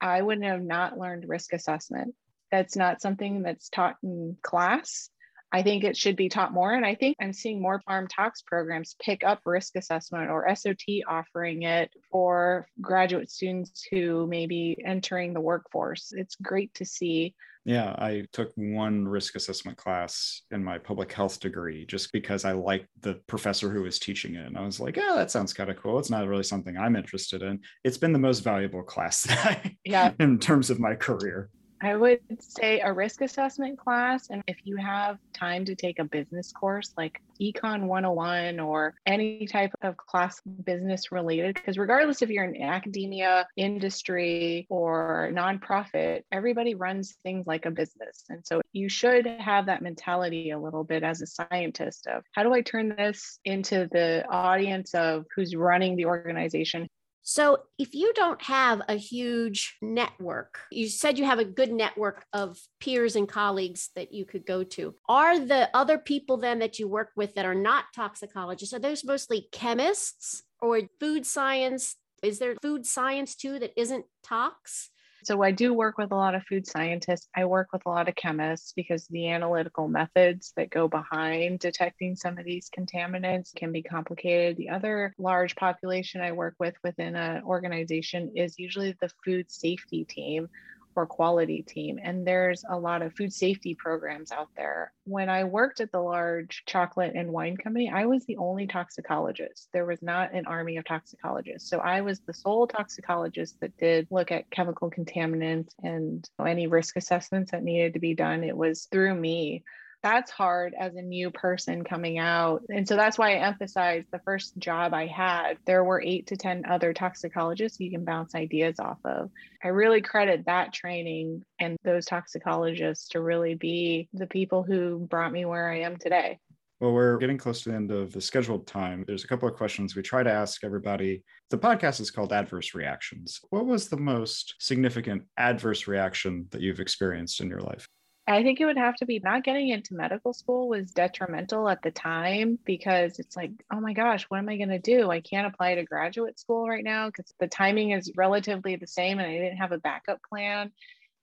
I 0.00 0.20
would 0.20 0.42
have 0.44 0.62
not 0.62 0.98
learned 0.98 1.28
risk 1.28 1.52
assessment 1.52 2.14
that's 2.52 2.76
not 2.76 3.00
something 3.00 3.42
that's 3.42 3.70
taught 3.70 3.96
in 4.04 4.36
class. 4.42 5.08
I 5.54 5.62
think 5.62 5.84
it 5.84 5.96
should 5.96 6.16
be 6.16 6.30
taught 6.30 6.52
more. 6.52 6.72
And 6.72 6.84
I 6.86 6.94
think 6.94 7.16
I'm 7.20 7.34
seeing 7.34 7.60
more 7.60 7.82
pharm 7.86 8.08
tox 8.08 8.40
programs 8.42 8.96
pick 9.02 9.22
up 9.22 9.40
risk 9.44 9.76
assessment 9.76 10.30
or 10.30 10.54
SOT 10.54 11.02
offering 11.06 11.62
it 11.62 11.90
for 12.10 12.66
graduate 12.80 13.30
students 13.30 13.86
who 13.90 14.26
may 14.26 14.46
be 14.46 14.78
entering 14.84 15.34
the 15.34 15.40
workforce. 15.40 16.12
It's 16.16 16.36
great 16.36 16.72
to 16.74 16.86
see. 16.86 17.34
Yeah, 17.64 17.90
I 17.90 18.24
took 18.32 18.50
one 18.56 19.06
risk 19.06 19.36
assessment 19.36 19.76
class 19.76 20.42
in 20.50 20.64
my 20.64 20.78
public 20.78 21.12
health 21.12 21.38
degree 21.38 21.84
just 21.86 22.12
because 22.12 22.44
I 22.44 22.52
liked 22.52 22.88
the 23.02 23.20
professor 23.26 23.70
who 23.70 23.82
was 23.82 23.98
teaching 23.98 24.34
it. 24.34 24.46
And 24.46 24.56
I 24.56 24.62
was 24.62 24.80
like, 24.80 24.98
oh, 24.98 25.16
that 25.16 25.30
sounds 25.30 25.52
kind 25.52 25.70
of 25.70 25.76
cool. 25.76 25.98
It's 25.98 26.10
not 26.10 26.26
really 26.26 26.42
something 26.42 26.76
I'm 26.76 26.96
interested 26.96 27.42
in. 27.42 27.60
It's 27.84 27.98
been 27.98 28.12
the 28.14 28.18
most 28.18 28.40
valuable 28.40 28.82
class 28.82 29.28
yeah. 29.84 30.12
in 30.18 30.38
terms 30.38 30.70
of 30.70 30.80
my 30.80 30.94
career. 30.94 31.50
I 31.82 31.96
would 31.96 32.20
say 32.38 32.80
a 32.80 32.92
risk 32.92 33.22
assessment 33.22 33.76
class. 33.78 34.30
And 34.30 34.44
if 34.46 34.56
you 34.62 34.76
have 34.76 35.18
time 35.32 35.64
to 35.64 35.74
take 35.74 35.98
a 35.98 36.04
business 36.04 36.52
course 36.52 36.94
like 36.96 37.20
Econ 37.40 37.86
101 37.86 38.60
or 38.60 38.94
any 39.04 39.48
type 39.48 39.72
of 39.82 39.96
class 39.96 40.40
business 40.64 41.10
related, 41.10 41.56
because 41.56 41.78
regardless 41.78 42.22
if 42.22 42.30
you're 42.30 42.44
in 42.44 42.62
academia, 42.62 43.48
industry, 43.56 44.66
or 44.70 45.30
nonprofit, 45.32 46.22
everybody 46.30 46.76
runs 46.76 47.16
things 47.24 47.48
like 47.48 47.66
a 47.66 47.70
business. 47.72 48.24
And 48.28 48.46
so 48.46 48.60
you 48.72 48.88
should 48.88 49.26
have 49.26 49.66
that 49.66 49.82
mentality 49.82 50.50
a 50.50 50.60
little 50.60 50.84
bit 50.84 51.02
as 51.02 51.20
a 51.20 51.26
scientist 51.26 52.06
of 52.06 52.22
how 52.30 52.44
do 52.44 52.54
I 52.54 52.60
turn 52.60 52.94
this 52.96 53.40
into 53.44 53.88
the 53.90 54.24
audience 54.30 54.94
of 54.94 55.26
who's 55.34 55.56
running 55.56 55.96
the 55.96 56.06
organization? 56.06 56.88
So, 57.22 57.58
if 57.78 57.94
you 57.94 58.12
don't 58.14 58.42
have 58.42 58.82
a 58.88 58.96
huge 58.96 59.76
network, 59.80 60.58
you 60.70 60.88
said 60.88 61.18
you 61.18 61.24
have 61.24 61.38
a 61.38 61.44
good 61.44 61.72
network 61.72 62.24
of 62.32 62.58
peers 62.80 63.14
and 63.14 63.28
colleagues 63.28 63.90
that 63.94 64.12
you 64.12 64.24
could 64.24 64.44
go 64.44 64.64
to. 64.64 64.94
Are 65.08 65.38
the 65.38 65.70
other 65.72 65.98
people 65.98 66.36
then 66.36 66.58
that 66.58 66.78
you 66.78 66.88
work 66.88 67.10
with 67.14 67.34
that 67.34 67.46
are 67.46 67.54
not 67.54 67.84
toxicologists, 67.94 68.74
are 68.74 68.80
those 68.80 69.04
mostly 69.04 69.48
chemists 69.52 70.42
or 70.60 70.82
food 70.98 71.24
science? 71.24 71.96
Is 72.22 72.38
there 72.38 72.56
food 72.62 72.86
science 72.86 73.34
too 73.34 73.58
that 73.58 73.78
isn't 73.80 74.04
tox? 74.24 74.90
So 75.24 75.40
I 75.40 75.52
do 75.52 75.72
work 75.72 75.98
with 75.98 76.10
a 76.10 76.16
lot 76.16 76.34
of 76.34 76.42
food 76.44 76.66
scientists. 76.66 77.28
I 77.36 77.44
work 77.44 77.68
with 77.72 77.82
a 77.86 77.88
lot 77.88 78.08
of 78.08 78.16
chemists 78.16 78.72
because 78.72 79.06
the 79.06 79.28
analytical 79.30 79.86
methods 79.86 80.52
that 80.56 80.70
go 80.70 80.88
behind 80.88 81.60
detecting 81.60 82.16
some 82.16 82.38
of 82.38 82.44
these 82.44 82.68
contaminants 82.76 83.54
can 83.54 83.70
be 83.70 83.84
complicated. 83.84 84.56
The 84.56 84.70
other 84.70 85.14
large 85.18 85.54
population 85.54 86.20
I 86.20 86.32
work 86.32 86.56
with 86.58 86.74
within 86.82 87.14
an 87.14 87.44
organization 87.44 88.32
is 88.34 88.58
usually 88.58 88.96
the 89.00 89.10
food 89.24 89.48
safety 89.48 90.04
team 90.04 90.48
or 90.96 91.06
quality 91.06 91.62
team. 91.62 91.98
And 92.02 92.26
there's 92.26 92.64
a 92.68 92.78
lot 92.78 93.02
of 93.02 93.14
food 93.14 93.32
safety 93.32 93.74
programs 93.74 94.32
out 94.32 94.48
there. 94.56 94.92
When 95.04 95.28
I 95.28 95.44
worked 95.44 95.80
at 95.80 95.92
the 95.92 96.00
large 96.00 96.62
chocolate 96.66 97.12
and 97.14 97.32
wine 97.32 97.56
company, 97.56 97.90
I 97.92 98.06
was 98.06 98.24
the 98.26 98.36
only 98.36 98.66
toxicologist. 98.66 99.68
There 99.72 99.86
was 99.86 100.02
not 100.02 100.32
an 100.32 100.46
army 100.46 100.76
of 100.76 100.84
toxicologists. 100.84 101.68
So 101.68 101.78
I 101.78 102.00
was 102.00 102.20
the 102.20 102.34
sole 102.34 102.66
toxicologist 102.66 103.60
that 103.60 103.76
did 103.78 104.06
look 104.10 104.30
at 104.30 104.50
chemical 104.50 104.90
contaminants 104.90 105.70
and 105.82 106.28
any 106.44 106.66
risk 106.66 106.96
assessments 106.96 107.50
that 107.50 107.62
needed 107.62 107.94
to 107.94 108.00
be 108.00 108.14
done. 108.14 108.44
It 108.44 108.56
was 108.56 108.88
through 108.90 109.14
me 109.14 109.64
that's 110.02 110.30
hard 110.30 110.74
as 110.78 110.94
a 110.94 111.02
new 111.02 111.30
person 111.30 111.84
coming 111.84 112.18
out. 112.18 112.62
And 112.68 112.86
so 112.86 112.96
that's 112.96 113.18
why 113.18 113.32
I 113.32 113.46
emphasize 113.46 114.04
the 114.10 114.20
first 114.24 114.56
job 114.58 114.94
I 114.94 115.06
had, 115.06 115.58
there 115.66 115.84
were 115.84 116.02
eight 116.02 116.26
to 116.28 116.36
10 116.36 116.64
other 116.68 116.92
toxicologists 116.92 117.80
you 117.80 117.90
can 117.90 118.04
bounce 118.04 118.34
ideas 118.34 118.78
off 118.78 118.98
of. 119.04 119.30
I 119.62 119.68
really 119.68 120.00
credit 120.00 120.46
that 120.46 120.72
training 120.72 121.44
and 121.60 121.76
those 121.84 122.06
toxicologists 122.06 123.08
to 123.10 123.20
really 123.20 123.54
be 123.54 124.08
the 124.12 124.26
people 124.26 124.62
who 124.62 125.06
brought 125.08 125.32
me 125.32 125.44
where 125.44 125.70
I 125.70 125.80
am 125.80 125.96
today. 125.96 126.38
Well, 126.80 126.92
we're 126.92 127.18
getting 127.18 127.38
close 127.38 127.62
to 127.62 127.68
the 127.68 127.76
end 127.76 127.92
of 127.92 128.12
the 128.12 128.20
scheduled 128.20 128.66
time. 128.66 129.04
There's 129.06 129.22
a 129.22 129.28
couple 129.28 129.48
of 129.48 129.54
questions 129.54 129.94
we 129.94 130.02
try 130.02 130.24
to 130.24 130.32
ask 130.32 130.64
everybody. 130.64 131.22
The 131.50 131.58
podcast 131.58 132.00
is 132.00 132.10
called 132.10 132.32
Adverse 132.32 132.74
Reactions. 132.74 133.38
What 133.50 133.66
was 133.66 133.88
the 133.88 133.98
most 133.98 134.56
significant 134.58 135.22
adverse 135.36 135.86
reaction 135.86 136.48
that 136.50 136.60
you've 136.60 136.80
experienced 136.80 137.40
in 137.40 137.48
your 137.48 137.60
life? 137.60 137.86
I 138.26 138.44
think 138.44 138.60
it 138.60 138.66
would 138.66 138.78
have 138.78 138.94
to 138.96 139.06
be 139.06 139.18
not 139.18 139.42
getting 139.42 139.70
into 139.70 139.94
medical 139.94 140.32
school 140.32 140.68
was 140.68 140.92
detrimental 140.92 141.68
at 141.68 141.82
the 141.82 141.90
time 141.90 142.58
because 142.64 143.18
it's 143.18 143.36
like, 143.36 143.50
oh 143.72 143.80
my 143.80 143.94
gosh, 143.94 144.24
what 144.28 144.38
am 144.38 144.48
I 144.48 144.56
going 144.56 144.68
to 144.68 144.78
do? 144.78 145.10
I 145.10 145.20
can't 145.20 145.52
apply 145.52 145.74
to 145.74 145.84
graduate 145.84 146.38
school 146.38 146.68
right 146.68 146.84
now 146.84 147.08
because 147.08 147.34
the 147.40 147.48
timing 147.48 147.90
is 147.90 148.12
relatively 148.16 148.76
the 148.76 148.86
same 148.86 149.18
and 149.18 149.28
I 149.28 149.38
didn't 149.38 149.56
have 149.56 149.72
a 149.72 149.78
backup 149.78 150.20
plan. 150.22 150.70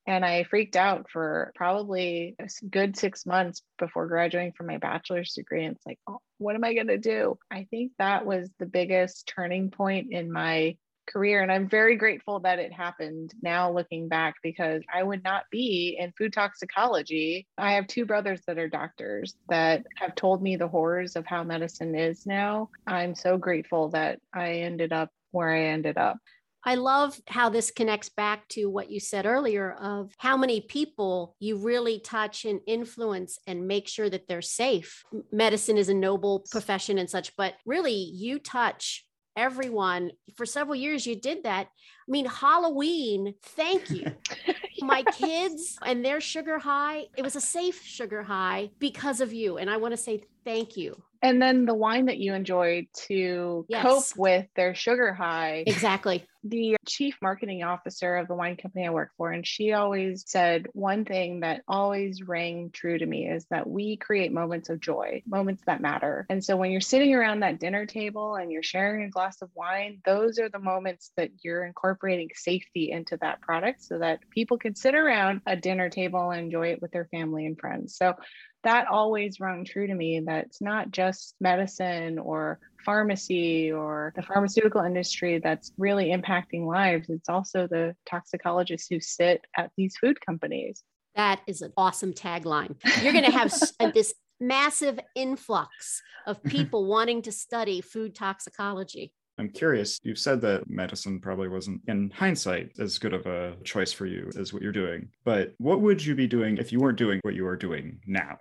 And 0.08 0.26
I 0.26 0.44
freaked 0.44 0.76
out 0.76 1.10
for 1.10 1.54
probably 1.56 2.36
a 2.40 2.50
good 2.70 2.98
six 2.98 3.26
months 3.26 3.62
before 3.78 4.08
graduating 4.08 4.54
from 4.54 4.68
my 4.68 4.78
bachelor's 4.78 5.34
degree. 5.34 5.66
And 5.66 5.76
it's 5.76 5.86
like, 5.86 6.00
oh, 6.08 6.20
what 6.38 6.56
am 6.56 6.64
I 6.64 6.74
going 6.74 6.88
to 6.88 6.98
do? 6.98 7.38
I 7.50 7.68
think 7.70 7.94
that 8.00 8.26
was 8.26 8.50
the 8.60 8.66
biggest 8.66 9.28
turning 9.28 9.72
point 9.72 10.12
in 10.12 10.32
my 10.32 10.76
career. 11.10 11.42
And 11.42 11.52
I'm 11.52 11.68
very 11.68 11.96
grateful 11.96 12.40
that 12.42 12.60
it 12.60 12.72
happened 12.72 13.34
now 13.42 13.72
looking 13.72 14.08
back 14.08 14.36
because 14.44 14.84
I 14.94 15.04
would 15.04 15.24
not 15.24 15.44
be 15.52 15.98
in 16.00 16.14
food 16.18 16.34
toxicology. 16.34 17.48
I 17.58 17.74
have 17.74 17.88
two 17.88 18.06
brothers 18.06 18.42
that 18.48 18.58
are 18.58 18.70
doctors 18.70 19.36
that 19.50 19.86
have 19.96 20.16
told 20.16 20.42
me 20.42 20.56
the 20.56 20.68
horrors 20.68 21.16
of 21.16 21.26
how 21.26 21.44
medicine 21.44 21.96
is 21.96 22.26
now. 22.26 22.70
I'm 22.88 23.16
so 23.16 23.38
grateful 23.38 23.90
that 23.90 24.20
I 24.34 24.54
ended 24.56 24.94
up 24.94 25.10
where 25.32 25.50
I 25.50 25.64
ended 25.66 25.98
up. 25.98 26.18
I 26.66 26.76
love 26.76 27.20
how 27.28 27.50
this 27.50 27.72
connects 27.72 28.10
back 28.10 28.48
to 28.50 28.66
what 28.66 28.92
you 28.92 29.00
said 29.00 29.26
earlier 29.26 29.72
of 29.74 30.12
how 30.18 30.36
many 30.36 30.60
people 30.60 31.36
you 31.40 31.58
really 31.58 32.00
touch 32.00 32.44
and 32.44 32.60
influence 32.68 33.40
and 33.48 33.68
make 33.68 33.88
sure 33.88 34.10
that 34.10 34.28
they're 34.28 34.42
safe. 34.42 35.06
Medicine 35.32 35.78
is 35.78 35.88
a 35.88 35.94
noble 35.94 36.46
profession 36.52 36.98
and 36.98 37.10
such, 37.10 37.36
but 37.38 37.54
really 37.66 37.94
you 37.94 38.40
touch 38.40 39.06
everyone 39.40 40.12
for 40.36 40.46
several 40.46 40.76
years 40.76 41.08
you 41.08 41.16
did 41.16 41.44
that. 41.44 41.68
I 41.68 42.12
mean 42.12 42.26
halloween 42.26 43.36
thank 43.42 43.90
you. 43.90 44.06
My 44.82 45.04
kids 45.04 45.78
and 45.86 46.04
their 46.04 46.22
sugar 46.22 46.60
high 46.60 47.06
it 47.18 47.24
was 47.24 47.36
a 47.36 47.42
safe 47.42 47.82
sugar 47.84 48.24
high 48.24 48.70
because 48.80 49.22
of 49.22 49.34
you. 49.34 49.58
And 49.58 49.70
i 49.70 49.78
want 49.78 49.94
to 49.94 49.98
say 49.98 50.24
thank 50.46 50.78
you 50.78 51.02
and 51.22 51.42
then 51.42 51.66
the 51.66 51.74
wine 51.74 52.06
that 52.06 52.18
you 52.18 52.34
enjoyed 52.34 52.88
to 53.08 53.66
yes. 53.68 53.84
cope 53.84 54.18
with 54.18 54.48
their 54.56 54.74
sugar 54.74 55.14
high. 55.14 55.64
Exactly. 55.68 56.26
The 56.46 56.78
chief 56.88 57.18
marketing 57.22 57.64
officer 57.64 58.16
of 58.16 58.30
the 58.30 58.36
wine 58.36 58.56
company 58.56 58.88
I 58.88 58.92
work 58.92 59.12
for, 59.18 59.30
and 59.30 59.46
she 59.46 59.74
always 59.74 60.24
said 60.26 60.68
one 60.72 61.04
thing 61.04 61.42
that 61.42 61.64
always 61.68 62.26
rang 62.26 62.70
true 62.72 62.98
to 62.98 63.06
me 63.06 63.28
is 63.28 63.46
that 63.50 63.70
we 63.70 63.98
create 63.98 64.32
moments 64.32 64.70
of 64.70 64.80
joy, 64.80 65.22
moments 65.28 65.64
that 65.66 65.82
matter. 65.82 66.26
And 66.30 66.42
so 66.42 66.56
when 66.56 66.72
you're 66.72 66.80
sitting 66.80 67.14
around 67.14 67.42
that 67.42 67.60
dinner 67.60 67.86
table 67.86 68.36
and 68.36 68.50
you're 68.54 68.64
sharing 68.64 69.04
a 69.04 69.10
glass 69.10 69.42
of 69.42 69.50
wine, 69.54 70.00
those 70.06 70.40
are 70.40 70.48
the 70.48 70.60
moments 70.60 71.12
that 71.18 71.32
you're 71.44 71.66
incorporating 71.66 72.30
safety 72.34 72.92
into 72.92 73.18
that 73.18 73.42
product 73.42 73.84
so 73.84 74.00
that 74.00 74.20
people 74.30 74.58
can 74.58 74.76
sit 74.76 74.96
around 74.96 75.42
a 75.46 75.58
dinner 75.58 75.90
table 75.90 76.30
and 76.30 76.46
enjoy 76.46 76.68
it 76.68 76.82
with 76.82 76.92
their 76.92 77.10
family 77.12 77.46
and 77.46 77.60
friends. 77.60 77.98
So 77.98 78.14
that 78.64 78.88
always 78.88 79.40
rung 79.40 79.66
true 79.66 79.88
to 79.88 79.94
me 79.94 80.20
that 80.22 80.46
it's 80.46 80.62
not 80.62 80.92
just 80.92 81.36
medicine 81.40 82.20
or 82.20 82.60
pharmacy 82.84 83.72
or 83.72 84.14
the 84.16 84.22
pharmaceutical 84.22 84.82
industry 84.82 85.40
that's 85.40 85.72
really 85.78 86.10
impacting 86.10 86.66
lives. 86.66 87.10
It's 87.10 87.30
also 87.30 87.68
the 87.68 87.96
toxicologists 88.10 88.88
who 88.90 89.00
sit 89.00 89.46
at 89.58 89.72
these 89.78 89.96
food 89.98 90.20
companies. 90.26 90.84
That 91.16 91.42
is 91.48 91.62
an 91.62 91.74
awesome 91.78 92.14
tagline. 92.14 92.76
You're 93.02 93.14
going 93.14 93.26
to 93.26 93.32
have 93.32 93.54
this 93.94 94.14
massive 94.40 95.00
influx 95.16 96.02
of 96.28 96.42
people 96.46 96.86
wanting 96.86 97.22
to 97.24 97.32
study 97.32 97.82
food 97.82 98.16
toxicology. 98.16 99.14
I'm 99.38 99.50
curious, 99.50 100.00
you've 100.04 100.20
said 100.20 100.42
that 100.42 100.70
medicine 100.70 101.22
probably 101.22 101.48
wasn't, 101.48 101.82
in 101.88 102.10
hindsight, 102.10 102.72
as 102.78 103.00
good 103.00 103.14
of 103.14 103.26
a 103.26 103.56
choice 103.64 103.94
for 103.94 104.06
you 104.06 104.30
as 104.38 104.52
what 104.52 104.62
you're 104.62 104.74
doing. 104.74 105.10
But 105.24 105.54
what 105.60 105.80
would 105.80 106.06
you 106.06 106.14
be 106.14 106.28
doing 106.28 106.58
if 106.58 106.74
you 106.74 106.80
weren't 106.80 106.98
doing 106.98 107.22
what 107.24 107.36
you 107.36 107.48
are 107.48 107.56
doing 107.56 108.00
now? 108.06 108.40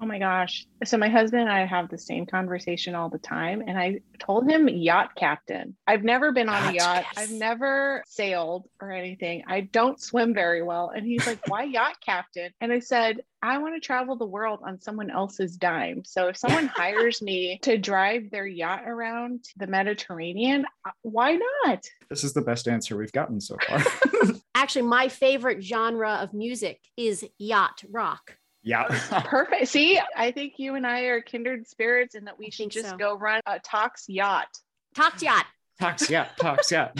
Oh 0.00 0.06
my 0.06 0.18
gosh. 0.18 0.66
So 0.84 0.96
my 0.96 1.08
husband 1.08 1.42
and 1.42 1.50
I 1.50 1.66
have 1.66 1.88
the 1.88 1.98
same 1.98 2.24
conversation 2.24 2.94
all 2.94 3.08
the 3.08 3.18
time. 3.18 3.62
And 3.66 3.76
I 3.76 4.00
told 4.20 4.48
him 4.48 4.68
yacht 4.68 5.16
captain. 5.16 5.76
I've 5.86 6.04
never 6.04 6.30
been 6.30 6.48
on 6.48 6.62
a 6.68 6.72
yacht. 6.72 7.04
Yes. 7.04 7.14
I've 7.16 7.30
never 7.32 8.04
sailed 8.06 8.68
or 8.80 8.92
anything. 8.92 9.42
I 9.48 9.62
don't 9.62 10.00
swim 10.00 10.34
very 10.34 10.62
well. 10.62 10.92
And 10.94 11.04
he's 11.04 11.26
like, 11.26 11.40
why 11.48 11.64
yacht 11.64 11.96
captain? 12.04 12.52
And 12.60 12.72
I 12.72 12.78
said, 12.78 13.22
I 13.42 13.58
want 13.58 13.74
to 13.74 13.80
travel 13.80 14.16
the 14.16 14.26
world 14.26 14.60
on 14.64 14.80
someone 14.80 15.10
else's 15.10 15.56
dime. 15.56 16.02
So 16.04 16.28
if 16.28 16.36
someone 16.36 16.66
hires 16.74 17.20
me 17.20 17.58
to 17.62 17.76
drive 17.76 18.30
their 18.30 18.46
yacht 18.46 18.82
around 18.86 19.46
the 19.56 19.66
Mediterranean, 19.66 20.64
uh, 20.86 20.90
why 21.02 21.38
not? 21.64 21.84
This 22.08 22.22
is 22.22 22.32
the 22.32 22.42
best 22.42 22.68
answer 22.68 22.96
we've 22.96 23.12
gotten 23.12 23.40
so 23.40 23.56
far. 23.66 23.82
Actually, 24.54 24.82
my 24.82 25.08
favorite 25.08 25.62
genre 25.62 26.18
of 26.20 26.32
music 26.34 26.80
is 26.96 27.24
yacht 27.38 27.82
rock. 27.90 28.37
Yeah. 28.62 28.84
Perfect. 29.24 29.68
See, 29.68 30.00
I 30.16 30.30
think 30.30 30.54
you 30.58 30.74
and 30.74 30.86
I 30.86 31.02
are 31.02 31.20
kindred 31.20 31.66
spirits 31.66 32.14
and 32.14 32.26
that 32.26 32.38
we 32.38 32.46
I 32.46 32.50
should 32.50 32.70
just 32.70 32.90
so. 32.90 32.96
go 32.96 33.16
run 33.16 33.40
a 33.46 33.58
Tox 33.58 34.08
yacht. 34.08 34.48
Talk 34.94 35.20
yacht. 35.22 35.46
Talks, 35.80 36.10
yeah. 36.10 36.28
Talks, 36.40 36.72
yeah. 36.72 36.90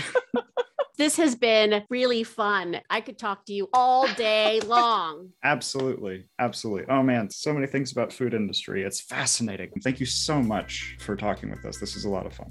This 0.99 1.16
has 1.18 1.37
been 1.37 1.85
really 1.90 2.25
fun. 2.25 2.81
I 2.90 3.01
could 3.01 3.18
talk 3.18 3.44
to 3.47 3.53
you 3.53 3.68
all 3.73 4.12
day 4.14 4.59
long. 4.66 5.31
Absolutely. 5.44 6.25
Absolutely. 6.40 6.87
Oh 6.88 7.05
man, 7.05 7.31
so 7.31 7.55
many 7.55 7.68
things 7.68 7.92
about 7.92 8.12
food 8.12 8.35
industry. 8.35 8.83
It's 8.83 9.01
fascinating. 9.01 9.71
Thank 9.85 10.01
you 10.01 10.07
so 10.07 10.42
much 10.42 10.97
for 10.99 11.14
talking 11.14 11.51
with 11.51 11.64
us. 11.64 11.79
This 11.79 11.94
is 11.94 12.05
a 12.05 12.09
lot 12.09 12.27
of 12.27 12.33
fun. 12.35 12.51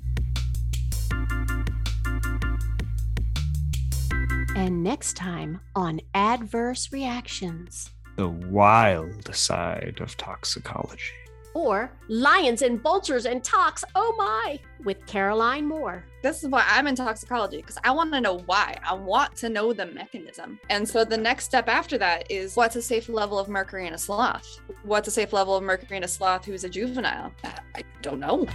And 4.55 4.81
next 4.81 5.17
time 5.17 5.59
on 5.75 5.99
Adverse 6.13 6.93
Reactions 6.93 7.91
The 8.17 8.27
wild 8.27 9.33
side 9.33 9.99
of 10.01 10.17
toxicology. 10.17 11.13
or 11.53 11.91
Lions 12.07 12.61
and 12.61 12.79
Vultures 12.81 13.25
and 13.25 13.43
Tox, 13.43 13.83
oh 13.95 14.13
my, 14.17 14.59
with 14.83 15.03
Caroline 15.07 15.65
Moore. 15.65 16.03
This 16.21 16.43
is 16.43 16.49
why 16.49 16.63
I'm 16.67 16.85
in 16.87 16.95
toxicology 16.95 17.57
because 17.57 17.77
I 17.83 17.91
want 17.91 18.13
to 18.13 18.21
know 18.21 18.39
why. 18.45 18.75
I 18.87 18.93
want 18.93 19.35
to 19.37 19.49
know 19.49 19.73
the 19.73 19.87
mechanism. 19.87 20.59
And 20.69 20.87
so 20.87 21.03
the 21.03 21.17
next 21.17 21.45
step 21.45 21.67
after 21.67 21.97
that 21.99 22.29
is 22.29 22.55
what's 22.55 22.75
a 22.75 22.81
safe 22.81 23.09
level 23.09 23.39
of 23.39 23.49
mercury 23.49 23.87
in 23.87 23.93
a 23.93 23.97
sloth? 23.97 24.59
What's 24.83 25.07
a 25.07 25.11
safe 25.11 25.33
level 25.33 25.55
of 25.55 25.63
mercury 25.63 25.97
in 25.97 26.03
a 26.03 26.07
sloth 26.07 26.45
who's 26.45 26.63
a 26.63 26.69
juvenile? 26.69 27.31
I 27.43 27.59
I 27.75 27.83
don't 28.03 28.19
know. 28.19 28.45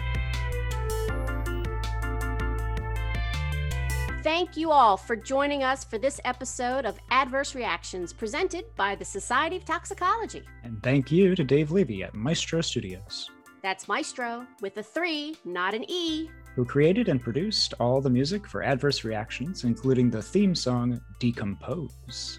Thank 4.22 4.56
you 4.56 4.70
all 4.70 4.96
for 4.96 5.16
joining 5.16 5.64
us 5.64 5.82
for 5.82 5.98
this 5.98 6.20
episode 6.24 6.86
of 6.86 6.96
Adverse 7.10 7.56
Reactions 7.56 8.12
presented 8.12 8.64
by 8.76 8.94
the 8.94 9.04
Society 9.04 9.56
of 9.56 9.64
Toxicology. 9.64 10.44
And 10.62 10.80
thank 10.80 11.10
you 11.10 11.34
to 11.34 11.42
Dave 11.42 11.72
Levy 11.72 12.04
at 12.04 12.14
Maestro 12.14 12.60
Studios, 12.60 13.28
That's 13.64 13.88
Maestro 13.88 14.46
with 14.60 14.76
a 14.76 14.82
three, 14.82 15.34
not 15.44 15.74
an 15.74 15.84
E. 15.90 16.30
who 16.54 16.64
created 16.64 17.08
and 17.08 17.20
produced 17.20 17.74
all 17.80 18.00
the 18.00 18.10
music 18.10 18.46
for 18.46 18.62
Adverse 18.62 19.02
Reactions, 19.02 19.64
including 19.64 20.08
the 20.08 20.22
theme 20.22 20.54
song 20.54 21.00
Decompose. 21.18 22.38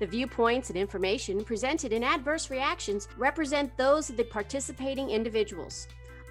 The 0.00 0.06
viewpoints 0.06 0.70
and 0.70 0.78
information 0.78 1.44
presented 1.44 1.92
in 1.92 2.04
Adverse 2.04 2.48
Reactions 2.48 3.06
represent 3.18 3.76
those 3.76 4.08
of 4.08 4.16
the 4.16 4.24
participating 4.24 5.10
individuals. 5.10 5.88